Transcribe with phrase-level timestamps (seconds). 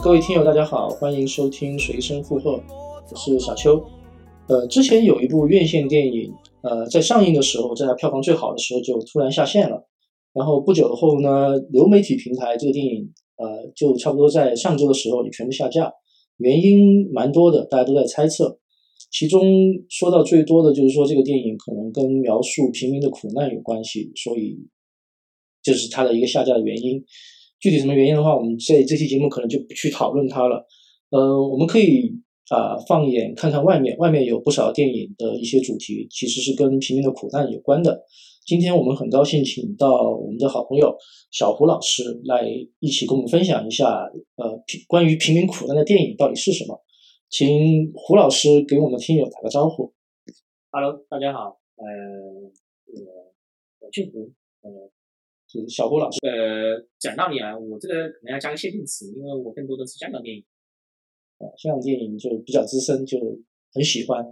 [0.00, 2.52] 各位听友，大家好，欢迎收听《随声附和》，
[3.10, 3.84] 我是小邱。
[4.46, 6.32] 呃，之前有一部院线电影，
[6.62, 9.88] 呃，在上映的时候，在它票房最好的时候就突然下线了。
[10.32, 15.92] 然后不久后呢，流媒体平台这个电影，呃，就差不多在上周的时候也全部下架。
[16.36, 18.60] 原因蛮多的，大家都在猜测。
[19.10, 19.42] 其中
[19.88, 24.58] 说到最多的就是说，这个电影可能跟描述平民的苦难有关系，所以
[25.60, 27.04] 这是它的一个下架的原因。
[27.60, 30.66] 具体什么原因的话，我们这这期节目可能就不去讨论它了。
[31.10, 32.12] 呃，我们可以
[32.50, 38.04] 啊放眼看看外面，外面有不少电影的一些主题其实是跟平民的苦难有关的。
[38.46, 40.96] 今天我们很高兴请到我们的好朋友
[41.30, 42.46] 小胡老师来
[42.78, 46.80] 一起跟我们分享一下，呃，平关于平民苦难的电影到底是什么？
[47.28, 49.92] 请胡老师给我们听友打个招呼。
[50.70, 51.84] Hello，大家好，呃，
[52.86, 53.34] 我
[53.80, 54.30] 我姓胡，
[54.62, 54.90] 呃。
[55.48, 56.18] 就是小郭老师。
[56.28, 60.44] 呃，讲道理啊，我这个可能要加个限定词，因为我更多的是香港电影。
[61.38, 63.18] 啊，香港电影就比较资深，就
[63.72, 64.24] 很喜欢。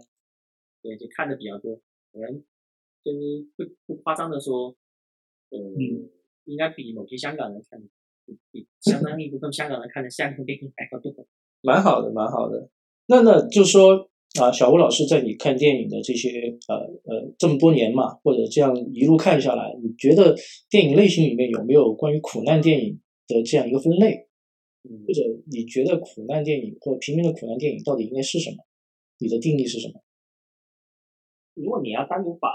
[0.83, 1.77] 对，就看的比较多，
[2.13, 2.45] 可能
[3.03, 4.77] 就是不不夸张的说，
[5.51, 5.59] 呃，
[6.45, 7.81] 应该比某些香港人看，
[8.53, 11.13] 比相当一部分香港人看的香港电影还要多。
[11.63, 12.69] 蛮好的，蛮好的。
[13.07, 14.11] 那那就是说。
[14.43, 20.35] 啊，小吴老师，在你看电影的这些呃呃这么多年嘛，或者这样一路看下来，你觉得
[20.69, 24.29] 电影类型里面有没有关于苦难电影的这样一个分类？
[25.07, 28.57] 或者你觉得苦难电影或者平民的苦难电影到底应该是什么？
[29.19, 30.01] 你的定义是什么？
[31.55, 32.49] 如果你要单独把，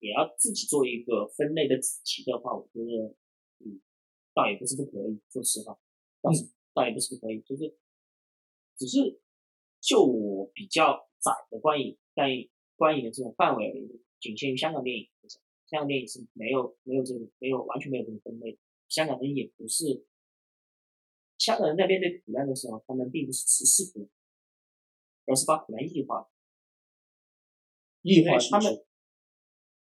[0.00, 3.14] 你要自己做一个分类的子集的话，我觉得，
[3.58, 3.80] 嗯，
[4.32, 5.78] 倒也不是不可以，说实话，
[6.22, 7.76] 倒是倒也不是不可以，就是
[8.76, 9.20] 只是。
[9.80, 12.28] 就我比较窄的观影，在
[12.76, 13.88] 观影的这种范围，
[14.20, 15.08] 仅限于香港电影。
[15.66, 18.58] 香港电影是没有没有这个没有完全没有这个分类。
[18.88, 20.04] 香港人也不是，
[21.38, 24.10] 香港人在面对苦难的时候，他们并不是歧视苦，
[25.26, 26.28] 而是把苦难异化。
[28.02, 28.84] 异化他们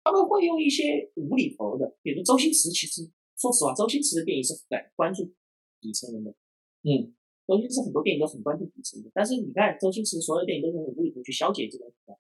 [0.04, 2.70] 他们会用一些无厘头的，比如周星驰。
[2.70, 5.34] 其实说实话，周星驰的电影是很关注
[5.82, 6.36] 底层人的。
[6.84, 7.16] 嗯。
[7.50, 12.16] 周星驰很多电影都很关注底层的，但是你看周星驰所有电影都是无厘头去消解这种苦难。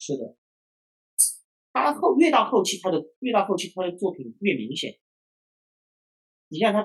[0.00, 0.36] 是的，
[1.72, 4.98] 他后越到后期，他的越到后期，他的作品越明显。
[6.48, 6.82] 你看他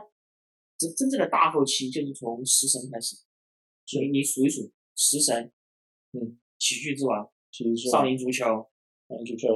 [0.77, 3.15] 真真正的大后期，就是从《食神》开始，
[3.87, 4.61] 所以你数一数，
[4.95, 5.45] 《食神》，
[6.11, 6.21] 嗯，
[6.59, 7.25] 《喜剧之王》，
[7.91, 8.45] 《少林足球》，
[9.09, 9.47] 少林足球，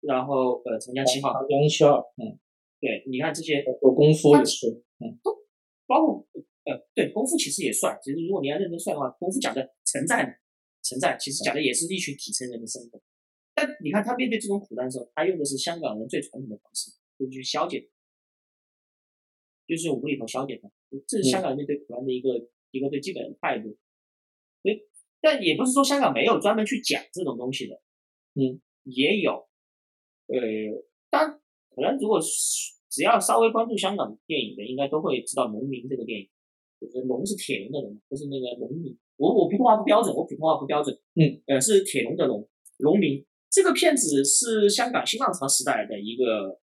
[0.00, 2.36] 然后呃，《长江七号》，长江七号，嗯，
[2.80, 5.46] 对，你看这些，做功夫也是，嗯，都
[5.86, 6.26] 包括。
[6.66, 7.96] 呃，对，功夫其实也算。
[8.02, 10.40] 其实如果你要认真算的话，功夫讲的存在，
[10.82, 13.00] 存在其实讲的也是一群底层人的生活。
[13.54, 17.88] 但你看他面对这种苦难的时候，他用的是香港人最传统的方式，就是去消解，
[19.66, 20.68] 就是用无厘头消解它。
[21.06, 23.78] 这是香港人面对苦难的一个一个最基本的态度。
[24.62, 24.82] 所以，
[25.20, 27.80] 但也不是说香港没有专门去讲这种东西的，
[28.34, 29.48] 嗯，也有。
[30.26, 30.38] 呃，
[31.08, 31.40] 但
[31.70, 32.20] 可能如果
[32.90, 36.28] 只要稍微关注香港电影的，应该都会知道《农民》这个电影。
[36.80, 38.96] 就是龙是铁龙的龙，不是那个农民。
[39.16, 40.94] 我我普通话不标准，我普通话不标准。
[41.14, 42.46] 嗯，呃，是铁龙的龙，
[42.78, 43.24] 农民。
[43.50, 46.60] 这个片子是香港新浪潮时代的一个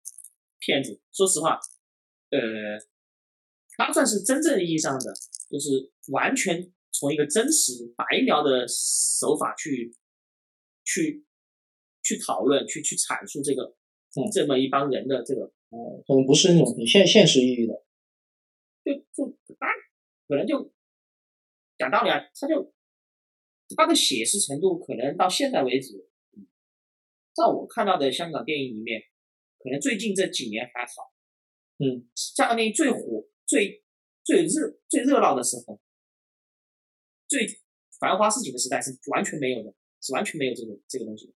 [0.57, 0.99] 片子。
[1.11, 1.59] 说实话，
[2.31, 2.39] 呃，
[3.77, 5.13] 它算是真正意义上的，
[5.51, 9.93] 就是完全从一个真实白描的手法去
[10.83, 11.23] 去
[12.01, 13.75] 去讨论、去去阐述这个
[14.15, 17.83] 嗯这么一帮人的这个呃，可能不是那种很现现实意义的，
[18.83, 18.95] 就
[19.45, 19.67] 就啊。
[20.29, 20.71] 可能就
[21.75, 22.71] 讲道理啊，他就
[23.75, 26.07] 他的写实程度，可能到现在为止，
[27.33, 29.01] 在我看到的香港电影里面，
[29.57, 31.11] 可能最近这几年还好。
[31.79, 32.99] 嗯，香港电影最火、
[33.47, 33.83] 最
[34.23, 35.81] 最热、最热闹的时候，
[37.27, 37.47] 最
[37.99, 41.33] 繁花似锦的时代是完全没有的，是完全没有这个这个东西的。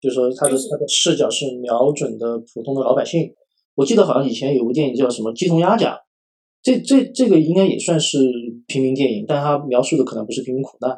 [0.00, 3.34] 就是说，他的他的视角是瞄准的普通的老百姓。
[3.74, 5.94] 我记得好像以前有部电影叫什么《鸡同鸭讲》。
[6.64, 8.16] 这这这个应该也算是
[8.66, 10.96] 平民电影，但它描述的可能不是平民苦难。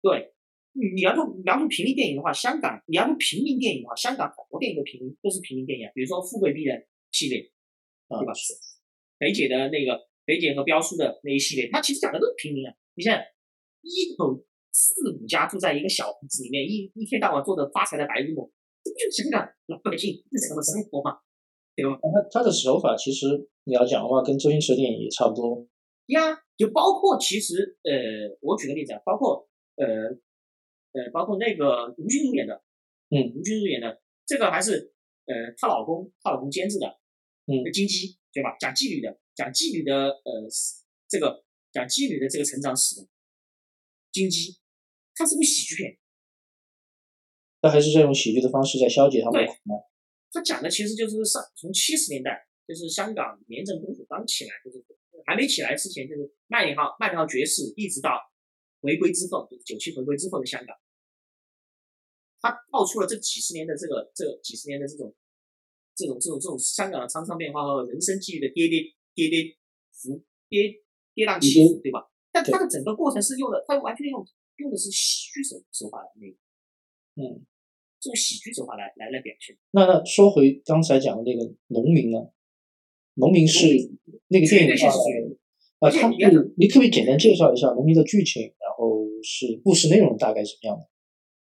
[0.00, 0.32] 对，
[0.72, 6.78] 你要说描述平民电影的话，香港你要说平民电影的话，香港很多电影都平民都是平民电影，比如说《富贵逼人》
[7.12, 7.52] 系列，
[8.08, 8.32] 对吧？
[9.18, 12.72] 北姐的那个北姐和彪叔的那一系列，它其实讲的都是平民啊。
[12.94, 13.20] 你像
[13.82, 14.42] 一口
[14.72, 18.48] 四五家住在一个小屋子里面，一一天到晚做着发财的白日梦，
[18.82, 21.20] 这不就是香港老百姓日常的生活吗？
[21.74, 21.98] 对吧？
[22.02, 23.48] 他他的手法其实。
[23.64, 25.68] 你要讲的话，跟周星驰的电影也差不多。
[26.06, 29.86] 呀，就包括其实，呃，我举个例子啊，包括呃
[30.90, 32.60] 呃，包括那个吴君如演的，
[33.10, 34.92] 嗯，吴君如演的这个还是
[35.26, 36.98] 呃她老公她老公监制的，
[37.46, 38.56] 嗯，金鸡对吧？
[38.58, 40.48] 讲妓女的，讲妓女的呃
[41.08, 43.08] 这个讲妓女的这个成长史的
[44.10, 44.58] 金鸡，
[45.14, 45.98] 它是部喜剧片。
[47.60, 49.78] 那还是在用喜剧的方式在消解他们的苦难。
[50.32, 54.82] 他讲的其实就是上从七十年代，就是香港廉政公署刚起来，就是
[55.26, 58.18] 还没起来之前，就是麦理浩麦理浩爵士，一直到
[58.80, 60.74] 回归之后，就是九七回归之后的香港，
[62.40, 65.14] 他道出了这几十年的这个这几十年的这种
[65.94, 68.82] 这种这种这种香港的沧桑变化和人生际遇的跌跌
[69.14, 69.58] 跌跌
[69.92, 70.82] 伏跌
[71.14, 72.10] 跌宕起伏，对吧？
[72.32, 74.26] 但他的整个过程是用的，他完全用
[74.56, 76.36] 用的是喜剧手手法来那个，
[77.16, 77.46] 嗯。
[78.02, 79.56] 这种喜剧手法来来来表现。
[79.70, 82.18] 那那说回刚才讲的那个农民呢？
[83.14, 83.68] 农民是
[84.26, 84.74] 那个电影
[85.78, 86.16] 啊，他你
[86.56, 88.42] 你可不可以简单介绍一下农民的剧情？
[88.58, 90.88] 然后是故事内容大概什么样的？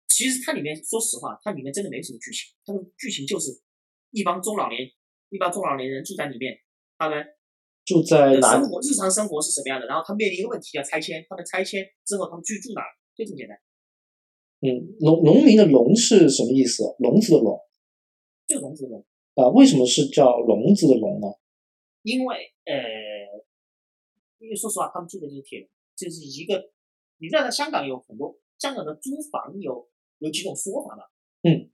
[0.07, 2.53] 其实它里面说实话，它里面真的没什么剧情。
[2.63, 3.50] 它的剧情就是
[4.12, 4.81] 一帮中老年
[5.30, 6.53] 一帮中老年人住在里面，
[6.97, 7.25] 他们
[7.86, 8.51] 住在哪？
[8.59, 9.88] 生活日常生活是什么样的？
[9.88, 12.81] 然后他面临一个问题要拆迁，他们拆迁之后他们居住哪？
[13.15, 13.57] 就这么简单。
[14.62, 16.96] 嗯，农农民的农是什么意思？
[17.00, 17.60] 笼子的笼，
[18.48, 19.06] 就笼子的笼
[19.36, 19.50] 啊？
[19.50, 21.28] 为什么是叫笼子的笼呢？
[22.02, 22.74] 因为呃，
[24.40, 26.72] 因为说实话，他们住的就是铁笼，就是一个。
[27.18, 31.04] 你知道，在香港有很多香港的租房有有几种说法嘛？
[31.44, 31.72] 嗯，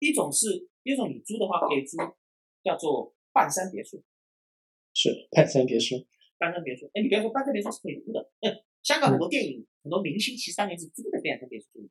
[0.00, 1.96] 一种是，一种你租的话可以租
[2.64, 4.02] 叫做半山别墅，
[4.92, 6.04] 是半山别墅，
[6.36, 6.90] 半山别墅。
[6.94, 8.50] 哎，你别说半山别墅是可以租的，嗯。
[8.90, 11.88] 香港很多电影，很多明星其实当年是租的半山别墅住的，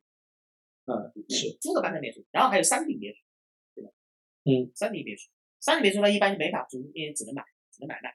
[0.84, 3.20] 嗯，是租的半山别墅，然后还有山顶别墅，
[3.74, 3.90] 对吧？
[4.44, 5.30] 嗯，山顶别墅，
[5.60, 7.42] 山顶别墅呢一般就没法租，因为只能买，
[7.72, 8.14] 只能买卖。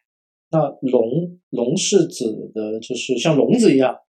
[0.52, 4.06] 那笼笼是指的就是像笼子一样，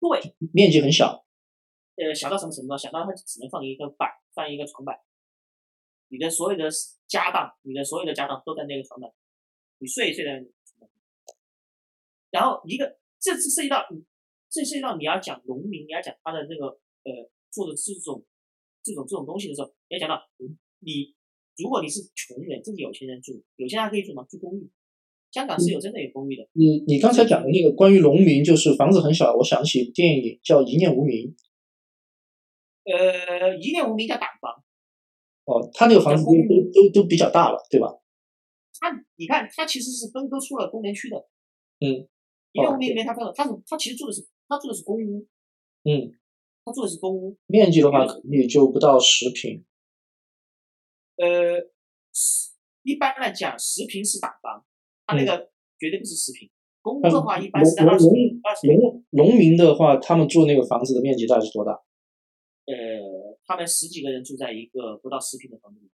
[0.00, 1.24] 对，面积很小，
[1.96, 2.76] 呃，小到什么程度？
[2.76, 5.00] 小到它只能放一个板，放一个床板，
[6.08, 6.68] 你的所有的
[7.08, 9.10] 家当，你的所有的家当都在那个床板，
[9.78, 10.44] 你睡一睡在，
[12.30, 13.00] 然后一个。
[13.22, 13.86] 这次涉及到，
[14.50, 16.66] 这涉及到你要讲农民，你要讲他的那个
[17.04, 18.24] 呃做的这种
[18.82, 20.20] 这种这种东西的时候，你要讲到
[20.80, 21.14] 你，
[21.56, 24.26] 如果你是穷人，这是有钱人住，有钱人还可以住吗？
[24.28, 24.68] 住公寓，
[25.30, 26.48] 香港是有真的有公寓的。
[26.54, 31.28] 你你刚才讲的那个关于农民，就是房子很小，我想起电影叫《一念无名》。
[32.84, 34.64] 呃，《一念无名》叫党房。
[35.44, 36.30] 哦，他那个房子都
[36.72, 38.00] 都都比较大了，对吧？
[38.80, 41.28] 他你看，他其实是分割出了功能区的。
[41.78, 42.08] 嗯。
[42.52, 45.28] 一念无名里面他分了，他是他其实住的是他住的是公屋，
[45.84, 46.12] 嗯，
[46.64, 49.64] 他住的是公屋，面积的话也就不到十平，
[51.14, 51.70] 呃，
[52.82, 54.66] 一般来讲十平是打房，
[55.06, 56.50] 他那个绝对不是十平，
[56.82, 58.40] 公屋的话一般是在二十平。
[58.74, 61.70] 农农民的话，他们住那个房子的面积大概是多大？
[62.66, 65.90] 呃，他们十几个人住在一个不到十平的房子里。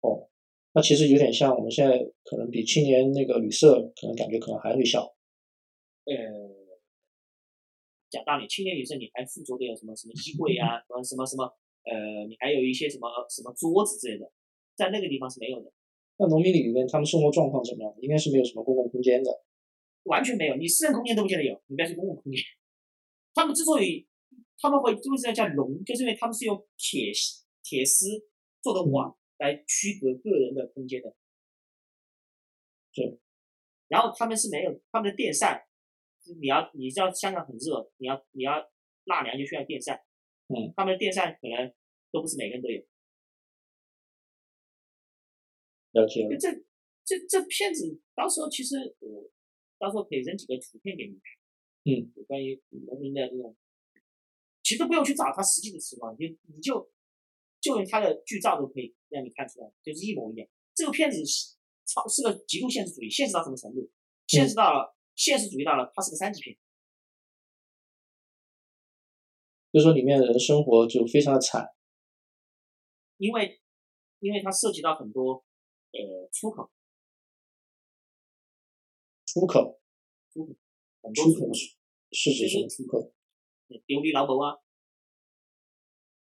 [0.00, 0.28] 哦，
[0.72, 5.14] 那其实有点像我们现在可能比青年那个旅社可能感觉可能还会小。
[6.04, 6.14] 呃，
[8.14, 11.42] 讲道理，青年旅社你还附着的有什么什么衣柜啊，什么什么什么，
[11.82, 14.30] 呃，你还有一些什么什么桌子之类的，
[14.76, 15.72] 在那个地方是没有的。
[16.16, 17.92] 那农民里面他们生活状况怎么样？
[17.98, 19.42] 应该是没有什么公共空间的。
[20.04, 22.40] 完全没有，你私人空间都不见得有，你别说公共空间。
[23.34, 24.06] 他们之所以
[24.58, 27.10] 他们会为什么叫笼，就是因为他们是用铁
[27.64, 28.06] 铁丝
[28.62, 31.16] 做的网来区隔个人的空间的。
[32.92, 33.18] 对。
[33.88, 35.64] 然后他们是没有他们的电扇。
[36.40, 38.70] 你要你知道香港很热，你要你要
[39.04, 40.00] 纳凉就需要电扇，
[40.48, 41.72] 嗯，他们的电扇可能
[42.10, 42.80] 都不是每个人都有。
[45.92, 46.26] 了解。
[46.38, 46.50] 这
[47.04, 49.30] 这这片子到时候其实我
[49.78, 51.22] 到时候可以扔几个图片给你看，
[51.84, 53.54] 嗯，关于农民的这种，
[54.62, 56.90] 其实不用去找他实际的情况，你你就
[57.60, 60.48] 就用他的剧照都可以让你看出来，就是一模一样。
[60.74, 63.90] 这个片子是超是个极度现实主义，现实到什么程度？
[64.26, 64.96] 现实到了。
[65.14, 66.56] 现实主义到了，它是个三级片，
[69.72, 71.68] 就说里面的人生活就非常的惨，
[73.16, 73.60] 因为
[74.18, 75.44] 因为它涉及到很多
[75.92, 76.70] 呃出口，
[79.26, 79.80] 出口，
[80.32, 80.54] 出口，
[81.02, 81.52] 很多出口
[82.12, 83.12] 是指什么出口？
[83.86, 84.54] 丢你老狗啊！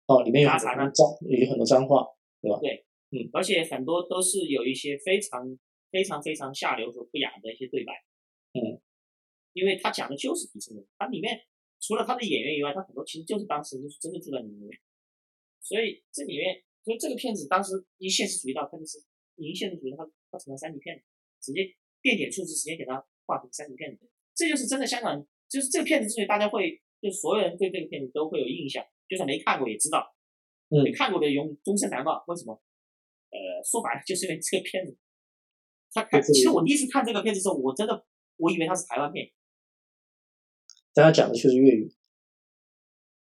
[0.06, 2.06] 哦，里面有很多脏，有很多脏话，
[2.42, 2.60] 对吧？
[2.60, 5.58] 对，嗯，而且很多都是有一些非常
[5.90, 7.94] 非常非常下流和不雅的一些对白。
[8.54, 8.82] 嗯，
[9.54, 11.40] 因为他讲的就是底层人，他里面
[11.80, 14.70] 除了他的演员以外，他很多其实就是当时就是真的住在里面，
[15.62, 19.00] 所以这里面，所以这个片子当时一现实主义到肯定是
[19.38, 21.02] 以现实主义，它它成了三级片，
[21.42, 23.98] 直接变点数字直接给它画成三级片
[24.36, 30.16] 这就是真的香港，就是这个片子之所以大家会，就所有人对这个片子都会有印象，就算没看过也知道，
[30.70, 32.24] 嗯，没看过的永终身难忘。
[32.28, 32.62] 为什么？
[33.32, 34.98] 呃，说白了就是因为这个片子，
[35.94, 38.06] 他看，其实我第一次看这个片子的时候，我真的。
[38.42, 39.32] 我以为它是台湾片，
[40.96, 41.94] 但他讲的却是粤语。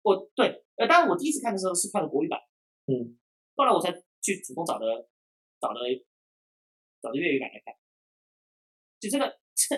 [0.01, 2.39] 我对，呃，当然我第一次看的时候是看的国语版，
[2.87, 3.15] 嗯，
[3.55, 4.85] 后来我才去主动找的
[5.61, 5.79] 找的
[7.01, 7.75] 找的粤语版来看，
[8.99, 9.77] 就这个这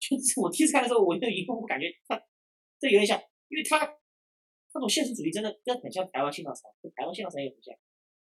[0.00, 2.20] 就是我第一次看的时候，我就一度我感觉他
[2.80, 3.16] 这有点像，
[3.48, 3.78] 因为他
[4.74, 7.72] 那种现实主义真的真的很像台湾新浪潮，跟台湾新浪潮也很像。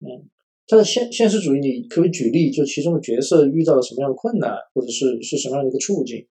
[0.00, 0.30] 嗯，
[0.66, 6.26] 他的现现实主义，你可以举例，就其中的角色遇到了什么样的困难，或者是是什么样的一个处境？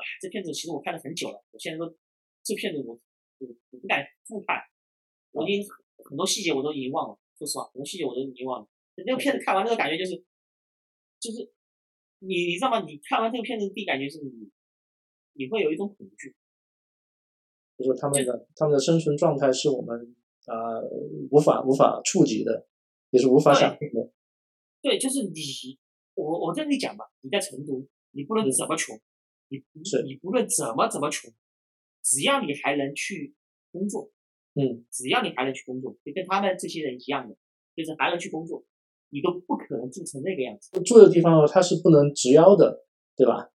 [0.00, 1.94] 啊，这片子其实我看了很久了，我现在都
[2.42, 2.94] 这片子我
[3.38, 4.56] 我我不敢复看，
[5.32, 5.68] 我已经
[6.04, 8.68] 很多细节我都已经忘了，说实话，很多细节我都已经忘了。
[8.96, 10.16] 那个片子看完那个感觉就是
[11.20, 11.52] 就是
[12.18, 12.84] 你你知道吗？
[12.86, 14.50] 你看完这个片子第一感觉是你
[15.34, 16.34] 你会有一种恐惧，
[17.78, 20.16] 就是他们的他们的生存状态是我们
[20.46, 20.82] 呃、
[21.30, 22.66] 无法无法触及的，
[23.10, 24.10] 也是无法想象的。
[24.82, 25.40] 对，就是你
[26.14, 28.98] 我我跟你讲吧，你在成都，你不论嗯怎么穷，
[29.50, 31.30] 你是你不论怎么怎么穷，
[32.02, 33.34] 只要你还能去
[33.72, 34.10] 工作，
[34.54, 37.36] 嗯，只要你还能去工作，就跟他们这些人一样的，
[37.74, 38.64] 就是还能去工作，
[39.10, 40.80] 你都不可能住成那个样子。
[40.82, 43.50] 住的地方呢，它是不能直腰的，对吧？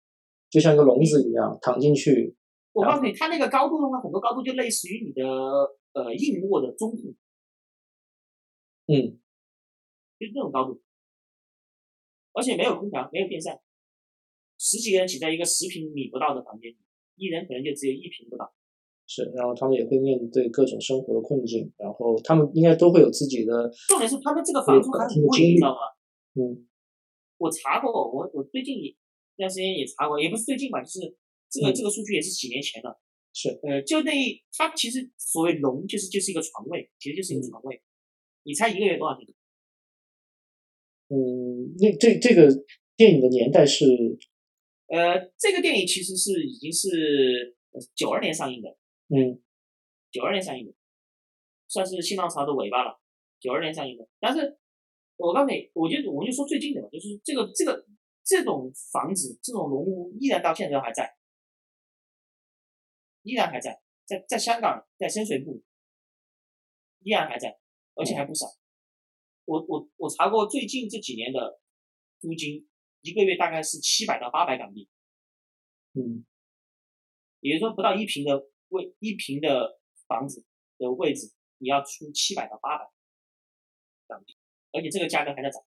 [0.50, 2.36] 就像一个笼子一样，躺进去。
[2.72, 5.24] 我告诉你，它那个高度的话，很多高度就类似于你的
[5.94, 7.16] 呃硬卧的中度，
[8.88, 9.18] 嗯，
[10.20, 10.82] 就是那种高度，
[12.34, 13.60] 而且没有空调，没有电扇，
[14.58, 16.78] 十几个人挤在一个十平米不到的房间里，
[17.16, 18.54] 一人可能就只有一平不到。
[19.08, 25.80] 是，然后他们也会面对各种生活的困境，然后他们应该都会有自己的，重点是他们这个房租还挺贵，你知道吗？
[26.36, 26.68] 嗯
[27.38, 28.96] 我查过，我我最近一
[29.38, 31.02] 段时间也查过，也不是最近吧，就是
[31.50, 33.00] 这个、嗯这个数据也是几年前了。
[33.34, 37.82] 是，呃，就那一它其实所谓龙就是就是一个床位，其实就是一个嗯床位。
[38.44, 39.28] 你猜一个月多少钱？
[41.10, 42.48] 嗯，那这这个
[42.96, 43.86] 电影的年代是
[44.88, 47.56] 呃，这个电影其实是已经是
[47.96, 48.70] 九二年上映的，
[49.10, 49.42] 嗯
[50.12, 50.74] 九二年上映的，
[51.68, 53.02] 算是新浪潮的尾巴了。
[53.38, 54.58] 九二年上映的，但是
[55.18, 57.86] 我告诉你，我就我就说最近的吧，就是这个这个
[58.24, 61.16] 这种房子这种农屋依然到现在都还在，
[63.24, 65.62] 依然还在，在在香港，在深水埗，
[67.02, 67.60] 依然还在，
[67.94, 68.48] 而且还不少。
[69.44, 71.60] 我我我查过最近这几年的
[72.20, 72.68] 租金，
[73.06, 74.90] 一个月大概是七百到八百港币，
[75.94, 76.26] 嗯
[77.40, 80.44] 也就是说不到一平的位一平的房子
[80.80, 82.90] 的位置，你要出七百到八百
[84.08, 84.36] 港币，
[84.72, 85.62] 而且这个价格还在涨。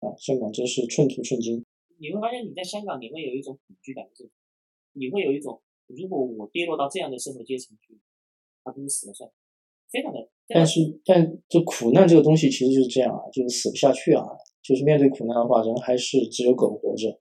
[0.00, 1.64] 啊，香港真是寸土寸金。
[1.98, 4.30] 你会发现你在香港，你会有一种恐惧感，就是
[4.92, 7.98] 你会有一种，如果我跌落到这样的生活阶层去，
[8.62, 9.34] 还不如死了算了，
[9.90, 10.30] 非常的。
[10.46, 14.22] 但是，但这苦难这个东西其实就是这样啊，就是死不下去啊，
[14.66, 17.20] 就是面对苦难的话，人还是只有苟活着，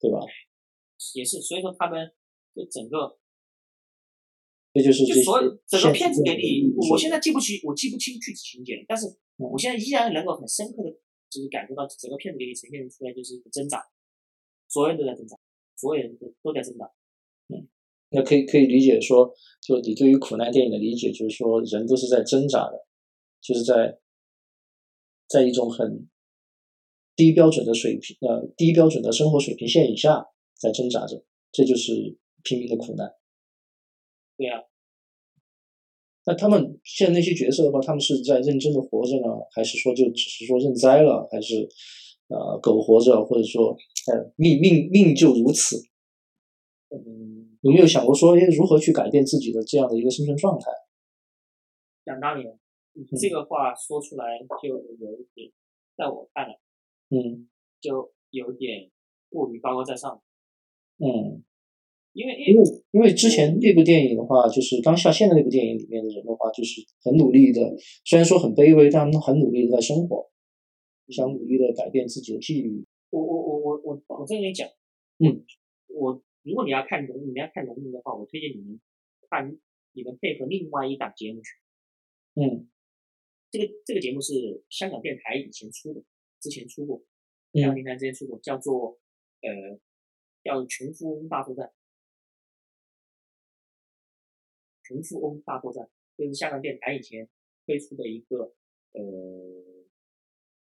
[0.00, 0.18] 对吧？
[1.14, 2.10] 也是，所以说他们
[2.54, 3.18] 就整个
[4.72, 10.90] 这就是就所有整个片子给你，我现在在记不清，我记不清具体情节，但是嗯我现在依然能够很深刻的，
[11.28, 13.84] 就是感受到整个片子给你呈现出来就是一个挣扎，
[14.68, 15.36] 所有人都在挣扎，
[15.76, 16.90] 所有人都都在挣扎。
[18.14, 22.86] 那可以可以理解说，就你对于苦难电影的理解，就是说人都是在挣扎的，
[23.40, 23.98] 就是在
[25.28, 26.08] 在一种很
[27.16, 30.26] 低标准的水平呃低标准的生活水平线以下
[30.58, 33.14] 在挣扎着，这就是平民的苦难。
[34.36, 34.62] 对啊，
[36.24, 41.68] 那他们现在那些角色的话，他们是在认真的活着呢，还是说就只是说认栽了，还是
[42.28, 43.76] 呃苟活着，或者说
[44.10, 45.76] 呃命命命就如此？
[46.90, 50.70] 嗯，有没有想过说，哎，如何去改变自己的这样的一个生存状态？
[52.04, 52.58] 想当年，
[53.20, 55.52] 这个话说出来就有一点，
[55.96, 56.58] 在我看来
[57.12, 57.48] 嗯。
[57.82, 58.88] 就有点
[59.28, 60.22] 过于高高在上，
[60.98, 61.42] 嗯，
[62.12, 70.30] 因为因因为为因为之前那部电影的话，就是刚下线的那部电影里面的人的话，就是很努力的，虽然说很卑微，但他们很努力的在生活，
[71.08, 72.86] 想努力的改变自己的际遇。
[73.10, 74.68] 我我我我我我再跟你讲，
[75.18, 75.42] 嗯，
[75.88, 78.80] 我如果你要看农，你要看农民的话，我推荐你们
[79.28, 79.58] 看
[79.92, 81.48] 你们配合另外一档节目去。
[82.40, 82.68] 嗯。
[83.50, 86.00] 这个这个节目是香港电台以前出的，
[86.42, 87.02] 之前出过，
[87.52, 87.62] 嗯。
[87.62, 88.98] 香港电台之前出过，叫做
[89.40, 89.78] 呃
[90.42, 91.66] 叫《穷富翁大作战》。
[94.82, 97.28] 穷富翁大作战就是香港电台以前
[97.64, 98.52] 推出的一个
[98.92, 99.00] 呃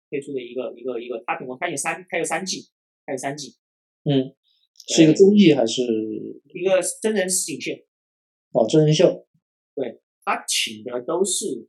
[0.10, 2.72] 推出的一个一个一个，它总共它有三它有三季，
[3.06, 3.56] 它有三季，
[4.04, 4.36] 嗯，
[4.88, 5.84] 是一个综艺还是？
[6.54, 7.74] 一个真人实景秀，
[8.52, 9.28] 哦真人秀？
[9.76, 11.68] 对他请的都是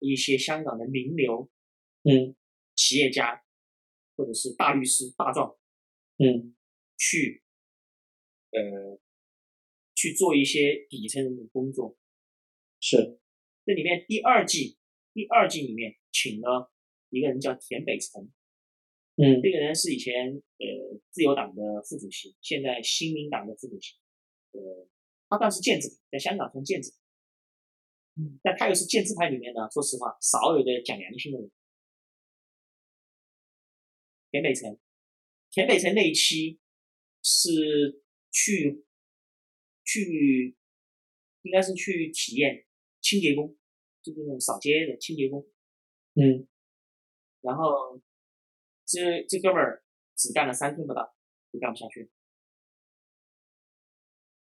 [0.00, 1.48] 一些香港的名流。
[2.02, 2.36] 嗯
[2.88, 3.44] 企业家
[4.16, 5.58] 或者是大律师、大状
[6.16, 6.54] 嗯。
[6.96, 7.44] 去
[8.50, 8.98] 呃
[9.94, 11.96] 去做一些底层人的工作。
[12.80, 13.20] 是，
[13.64, 14.78] 这里面第二季，
[15.12, 16.72] 第二季里面请了
[17.10, 18.32] 一个人叫田北辰，
[19.14, 19.40] 嗯。
[19.42, 23.94] 这个人是以前呃自由党的副主席，现在新民党的副主席，
[24.50, 24.88] 呃，
[25.28, 26.90] 他当时建制派，在香港算建制。
[28.42, 31.48] 但他又是建制派里面呢，说实话少有的讲良心的人。
[34.30, 34.78] 田北辰，
[35.50, 36.60] 田北辰那一期
[37.22, 38.84] 是去
[39.84, 40.56] 去，
[41.42, 42.66] 应该是去体验
[43.00, 43.56] 清洁工，
[44.02, 45.46] 就是那种扫街的清洁工。
[46.14, 46.46] 嗯
[47.40, 48.00] 然后
[48.84, 49.84] 这这哥们儿
[50.16, 51.16] 只干了三天不到，
[51.52, 52.08] 就干不下去了，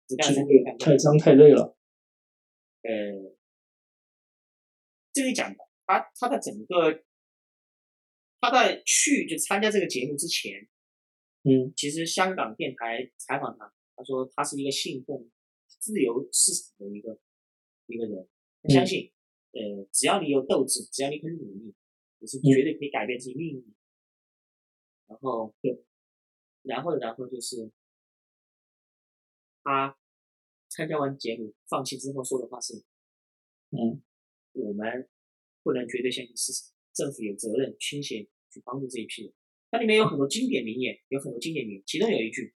[0.06, 1.76] 只干了三天干不下去太脏太累了。
[2.82, 3.36] 呃，
[5.14, 7.04] 这里讲的，他他的整个，
[8.44, 10.68] 他在去就参加这个节目之前，
[11.42, 11.72] 嗯。
[11.76, 15.30] 其实香港电台采访他，他说他是一个信奉
[15.66, 17.18] 自由市场的一个
[17.86, 18.28] 一个人，
[18.62, 19.10] 他相信，
[19.52, 21.74] 呃，只要你有斗志，只要你肯努力，
[22.18, 23.60] 你是绝对可以改变自己命运。
[23.62, 23.68] 的。
[25.06, 25.84] 然后，对，
[26.62, 27.70] 然后然后就是
[29.62, 29.96] 他
[30.68, 32.84] 参加完节目放弃之后说的话是，
[33.70, 34.02] 嗯。
[34.56, 35.10] 我们
[35.64, 39.32] 不能绝对相信市场，政府有责任倾斜去帮助这一批人。
[39.70, 42.54] 它里面有很多经典名言，有很多经典名言，其中有一句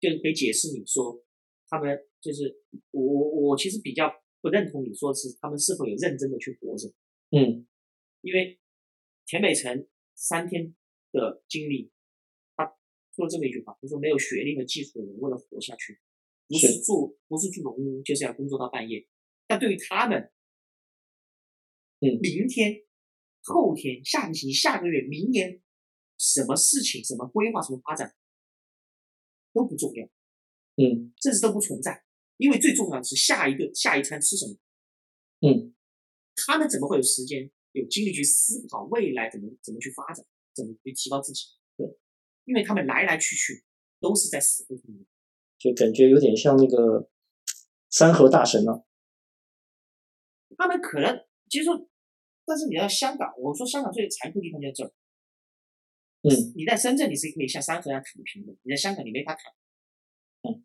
[0.00, 1.22] 就是可以解释你说
[1.68, 6.88] 他们就是我我我其实比较不认同你说是他们是否有认真的去活着，
[7.30, 7.66] 嗯。
[8.22, 8.58] 因为
[9.24, 10.74] 田北辰三天
[11.12, 11.92] 的经历，
[12.56, 12.64] 他
[13.14, 16.00] 说了这么一句话，他说没有学历和技术的人为了活下去，
[16.48, 19.06] 不是是做不是住农屋就是要工作到半夜，
[19.46, 20.32] 但对于他们，
[22.00, 22.18] 嗯。
[22.20, 22.85] 明天、
[23.46, 25.62] 后天、下个星期、下个月、明年，
[26.18, 28.14] 什么事情、什么规划、什么发展
[29.52, 30.04] 都不重要，
[30.76, 32.04] 嗯甚至都不存在，
[32.36, 34.56] 因为最重要的是下一个下一餐吃什么。
[35.46, 35.74] 嗯
[36.34, 41.46] 他们怎么会有时间、有精力去思考未来怎么怎么去发展，怎么去提高自己？
[41.76, 41.86] 对，
[42.44, 43.64] 因为他们来来去去
[44.00, 45.06] 都是在死胡同里。
[45.58, 47.08] 就感觉有点像那个
[47.88, 48.82] 三和大神啊。
[50.58, 51.88] 他们可能其实说，
[52.46, 54.92] 但是你要香港，我说香港最残酷的地方就在这儿。
[56.22, 59.52] 嗯你在深圳你是可以像三河一样躺平的，你在香港你没法躺。
[60.42, 60.64] 嗯。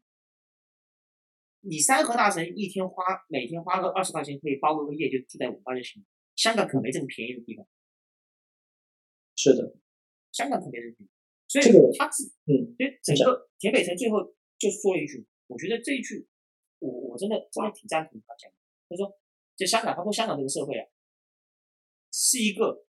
[1.61, 7.67] 你三河大神一天花每天花个二十块钱可以包个个夜就住在五八就行了，香港可没这么便宜的地方，
[9.35, 9.75] 是的，
[10.31, 11.11] 香港可没这么便宜。
[11.47, 14.23] 所以这个他自嗯所以整个田北辰最后
[14.57, 16.27] 就说了一句，我觉得这一句，
[16.79, 18.57] 我我真的真的挺赞同他讲的。
[18.89, 19.19] 他说，
[19.55, 20.87] 在香港，包括香港这个社会啊，
[22.11, 22.85] 是一个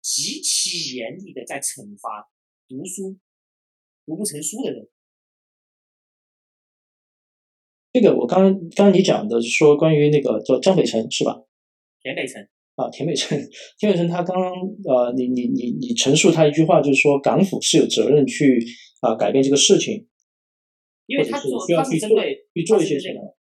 [0.00, 2.28] 极其严厉的在惩罚
[2.66, 3.18] 读书
[4.06, 4.88] 读不成书的人。
[7.92, 11.42] 这个我刚刚刚刚你讲的说关于那个叫张北辰是吧？
[12.00, 13.38] 田北辰，啊，田北辰，
[13.78, 14.52] 田北辰他刚刚
[14.84, 18.64] 呃，你你你你陈述他一句话，就是说港府是有责任去
[19.00, 20.08] 啊、改变这个事情，
[21.06, 23.37] 因为他是需要他去针对去做一些什么。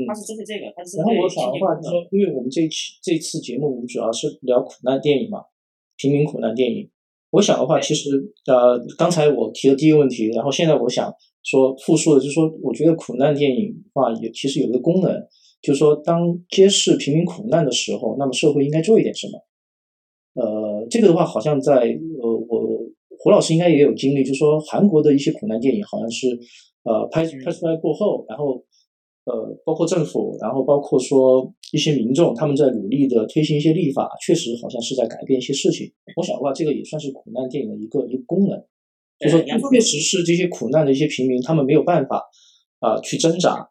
[0.00, 5.44] 嗯他是针对这个，他是针然后我想的话，就是说，因为我们这一期这次节目，我们主要是聊苦难电影嘛，
[5.96, 6.88] 平民苦难电影。
[7.30, 8.10] 我想的话，其实
[8.46, 11.12] 呃，刚才我提的第一个问题，然后现在我想
[11.44, 15.14] 说复述的，就是说，我觉得苦难电影的话，有其实有一个功能，
[15.62, 19.38] 就是说，当揭示平民苦难的时候，那么社会应该做一点什么。
[20.34, 21.74] 呃，这个的话，好像在
[22.20, 22.80] 呃，我
[23.18, 26.26] 胡老师应该也有经历，就是说韩国的一些苦难电影，好像是
[26.82, 28.64] 呃拍拍出来过后，然后
[29.24, 35.92] 呃，包括政府，然后包括说一些民众，他们在努力的推行一些立法，确实好像是在改变一些事情。
[36.16, 38.58] 我想的话，这个也算是苦难电影的一个一个功能，
[39.18, 42.24] 就说确实是这些苦难的一些平民，他们没有办法
[42.80, 43.68] 啊、去挣扎，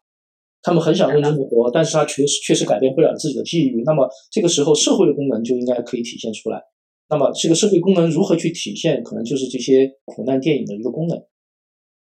[0.61, 3.81] 他们很想认真的活，但是他确实确实改变不了自己的际遇。
[3.83, 6.61] 那么这个时候，社会的功能就应该可以体现出来。
[7.09, 11.19] 那么这个社会功能如何去体现，可能就是这些苦难电影的一个功能，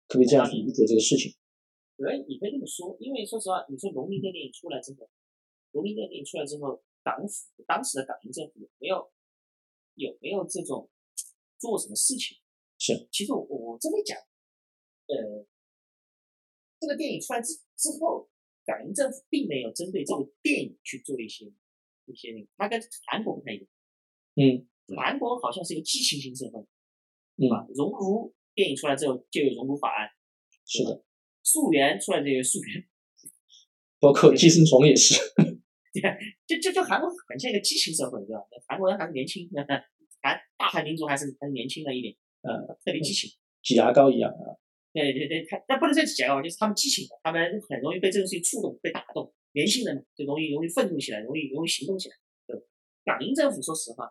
[0.07, 1.33] 可以这样去理解这个事情？
[2.01, 5.11] 可以，你可以这么说，因为说实话，你说农民的电影出来之后，
[5.73, 9.13] 农民的电影出来之后，党府当时的港英政府有没有
[9.95, 10.91] 有没有这种
[11.59, 12.39] 做什么事情？
[12.79, 14.19] 是，其实我我这么讲，
[15.07, 15.47] 呃，
[16.81, 18.31] 这个电影出来之之后，
[18.65, 21.53] 港英政府并没有针对这个电影去做一些
[22.07, 23.67] 一些那个，它跟韩国不太一样，
[24.37, 24.67] 嗯。
[24.97, 26.67] 韩国好像是一个激情型社会，
[27.37, 30.11] 对吧，熔炉电影出来之后就有熔炉法案，
[30.67, 31.05] 是的，
[31.51, 32.85] 溯源出来就有溯源。
[33.99, 35.15] 包括寄生虫也是。
[35.93, 36.01] 对
[36.47, 38.41] 就就就韩国很像一个畸形社会，对吧？
[38.69, 39.51] 韩国人还是年轻，
[40.23, 42.53] 韩大韩民族还是还是年轻了一点，呃，
[42.85, 43.29] 特别激情。
[43.63, 44.55] 挤牙膏一样啊。
[44.93, 52.15] 对对对，他但不能这样讲哦，就是他们激情的，他们很容易被这个事情触动、被打动，年轻人嘛就容易容易愤怒起来，容易容易行动起来。
[52.47, 52.57] 对，
[53.05, 54.07] 港英政府说实话，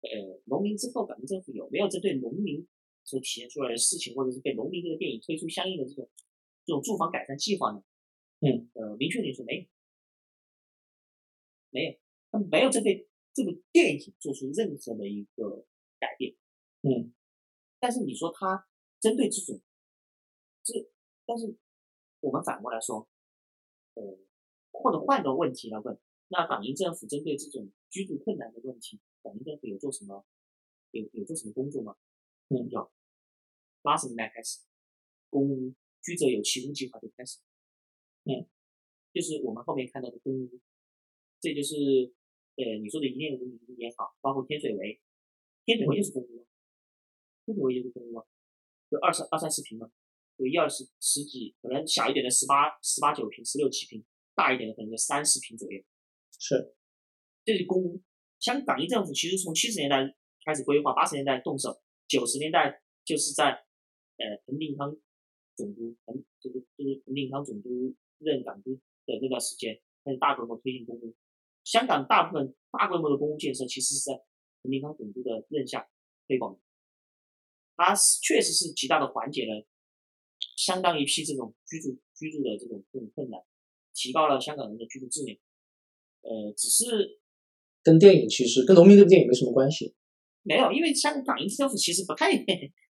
[0.00, 2.66] 呃，农民之后，港英政府有没有针对农民
[3.04, 6.08] 所体现出来的事情，或者是对农民这个电影推出相应的这种
[6.68, 7.82] 这种住房改善计划呢？
[8.40, 9.66] 嗯，呃，明确的说没有，
[11.70, 11.98] 没有，
[12.30, 15.64] 他们没有针对这个电影做出任何的一个
[15.98, 16.36] 改变。
[16.82, 17.14] 嗯，
[17.80, 18.68] 但是你说他
[19.00, 19.62] 针对这种，
[20.62, 20.74] 这
[21.24, 21.56] 但是
[22.20, 23.08] 我们反过来说，
[23.94, 24.18] 呃，
[24.70, 30.26] 或者换个问题来问，那港英政府针对这种居住困难的问题，港英政府有做什么？
[30.90, 31.96] 有有做什么工作吗？
[32.50, 32.92] 嗯，有，
[33.80, 34.60] 八十年代开始，
[35.30, 37.38] 公屋居者有其屋计划就开始，
[38.24, 38.46] 嗯，
[39.12, 40.60] 就是我们后面看到的公屋，
[41.40, 41.76] 这就是
[42.56, 45.00] 呃你说的一念无名也好，包括天水围，
[45.64, 46.46] 天水围就是公屋。
[47.44, 48.22] 天水围就是公屋，
[48.90, 49.90] 就二十二三十平嘛，
[50.36, 55.82] 有一二十十几，可能小一点的十八十八九平、十六七平，大一点的可能就三十平左右。
[56.38, 56.74] 是，
[57.44, 58.02] 这是公屋。
[58.38, 63.50] 香港一政府其实从七十年代开始规划，八十年代动手，九十年代就是在
[64.18, 64.94] 呃彭定康
[65.58, 71.12] 总督彭就是就是彭定康总督任港督的那段时间，开始大规模推进公共。
[71.64, 74.22] 香港大部分大规模的公共建设其实是在
[74.62, 75.90] 彭定康总督的任下
[76.26, 76.60] 推广的。
[77.76, 79.66] 它确实是极大的缓解了
[80.56, 83.40] 相当一批这种居住居住的这种这种困难，
[83.94, 85.36] 提高了香港人的居住质量。
[86.22, 87.20] 呃，只是
[87.82, 89.94] 跟电影其实跟农民这部电影没什么关系。
[90.42, 92.32] 没有，因为香港英政府其实不太，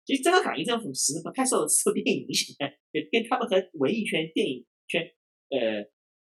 [0.10, 2.58] 其实这个港英政府其实不太受受电影影响，
[3.12, 5.06] 跟他们和文艺圈、电影圈，
[5.50, 5.86] 呃，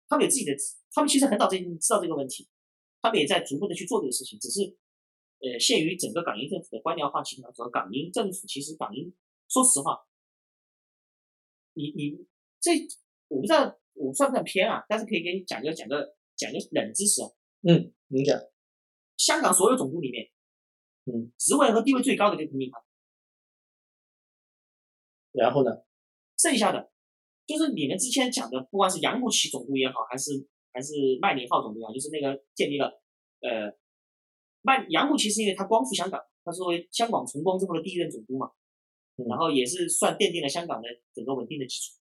[0.07, 0.53] 他们有自己的，
[0.93, 2.47] 他们其实很早就已经知道这个问题，
[3.01, 4.77] 他们也在逐步的去做这个事情，只是。
[5.43, 9.11] 呃，限于整个港英政府的官僚化情况，和港英政府其实港英，
[9.49, 9.99] 说实话，
[11.73, 12.27] 你你
[12.61, 12.73] 这
[13.29, 14.85] 我不知道我算不算偏啊？
[14.87, 17.31] 但是可以给你讲个讲个讲个冷知识啊。
[17.63, 18.39] 嗯，你讲。
[19.17, 20.29] 香港所有总督里面，
[21.07, 22.85] 嗯，职位和地位最高的就是彭定康。
[25.33, 25.71] 然后呢？
[26.39, 26.91] 剩下的，
[27.47, 32.87] 就是你们之前讲的，不管是杨慕琦总督也好，还是还是麦理浩总督啊，就是那个建立了，
[33.41, 33.77] 呃。
[34.63, 38.51] 麦杨慕琦是因为他光复香港，他作为香港重光之后的第一任总督嘛，
[39.27, 41.97] 然后也是算奠定了香港的整个稳定的基础。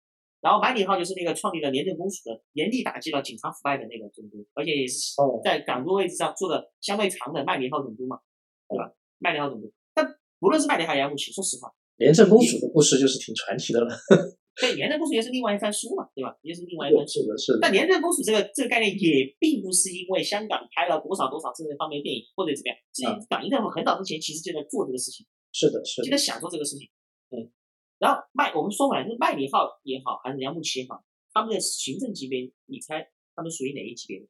[0.40, 8.20] 然后麦理浩就是那个创立了廉政公署的，严厉打击了警察腐败的那个总督，而且也是在港督位置上做的相对长的麦理浩总督嘛，
[8.68, 8.94] 对吧？
[9.18, 10.06] 麦理浩总督，但
[10.38, 13.88] 不论是麦理浩、杨慕琦，说实话，廉政公署的故事就是挺传奇的了。
[14.60, 16.36] 对，廉政公署也是另外一番书嘛，对吧？
[16.42, 17.22] 也是另外一番书。
[17.22, 17.58] 是的，是的。
[17.60, 22.78] 但廉政公署这个这个概念也并不是因为香港拍了多少多少这方面电影或者怎么样，
[23.18, 25.26] 是港英政府很早之前其实就在做这个事情。
[25.52, 26.06] 是的，是的。
[26.06, 26.88] 就在想做这个事情。
[27.30, 27.50] 嗯。
[27.98, 31.02] 然后麦，我们说回来，就是麦理浩也好，还是梁慕琪也好，
[31.32, 34.26] 他们的行政级别，你猜他们属于哪一级别的？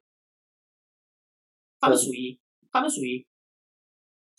[1.80, 2.40] 他们属于，
[2.72, 3.26] 他们属于，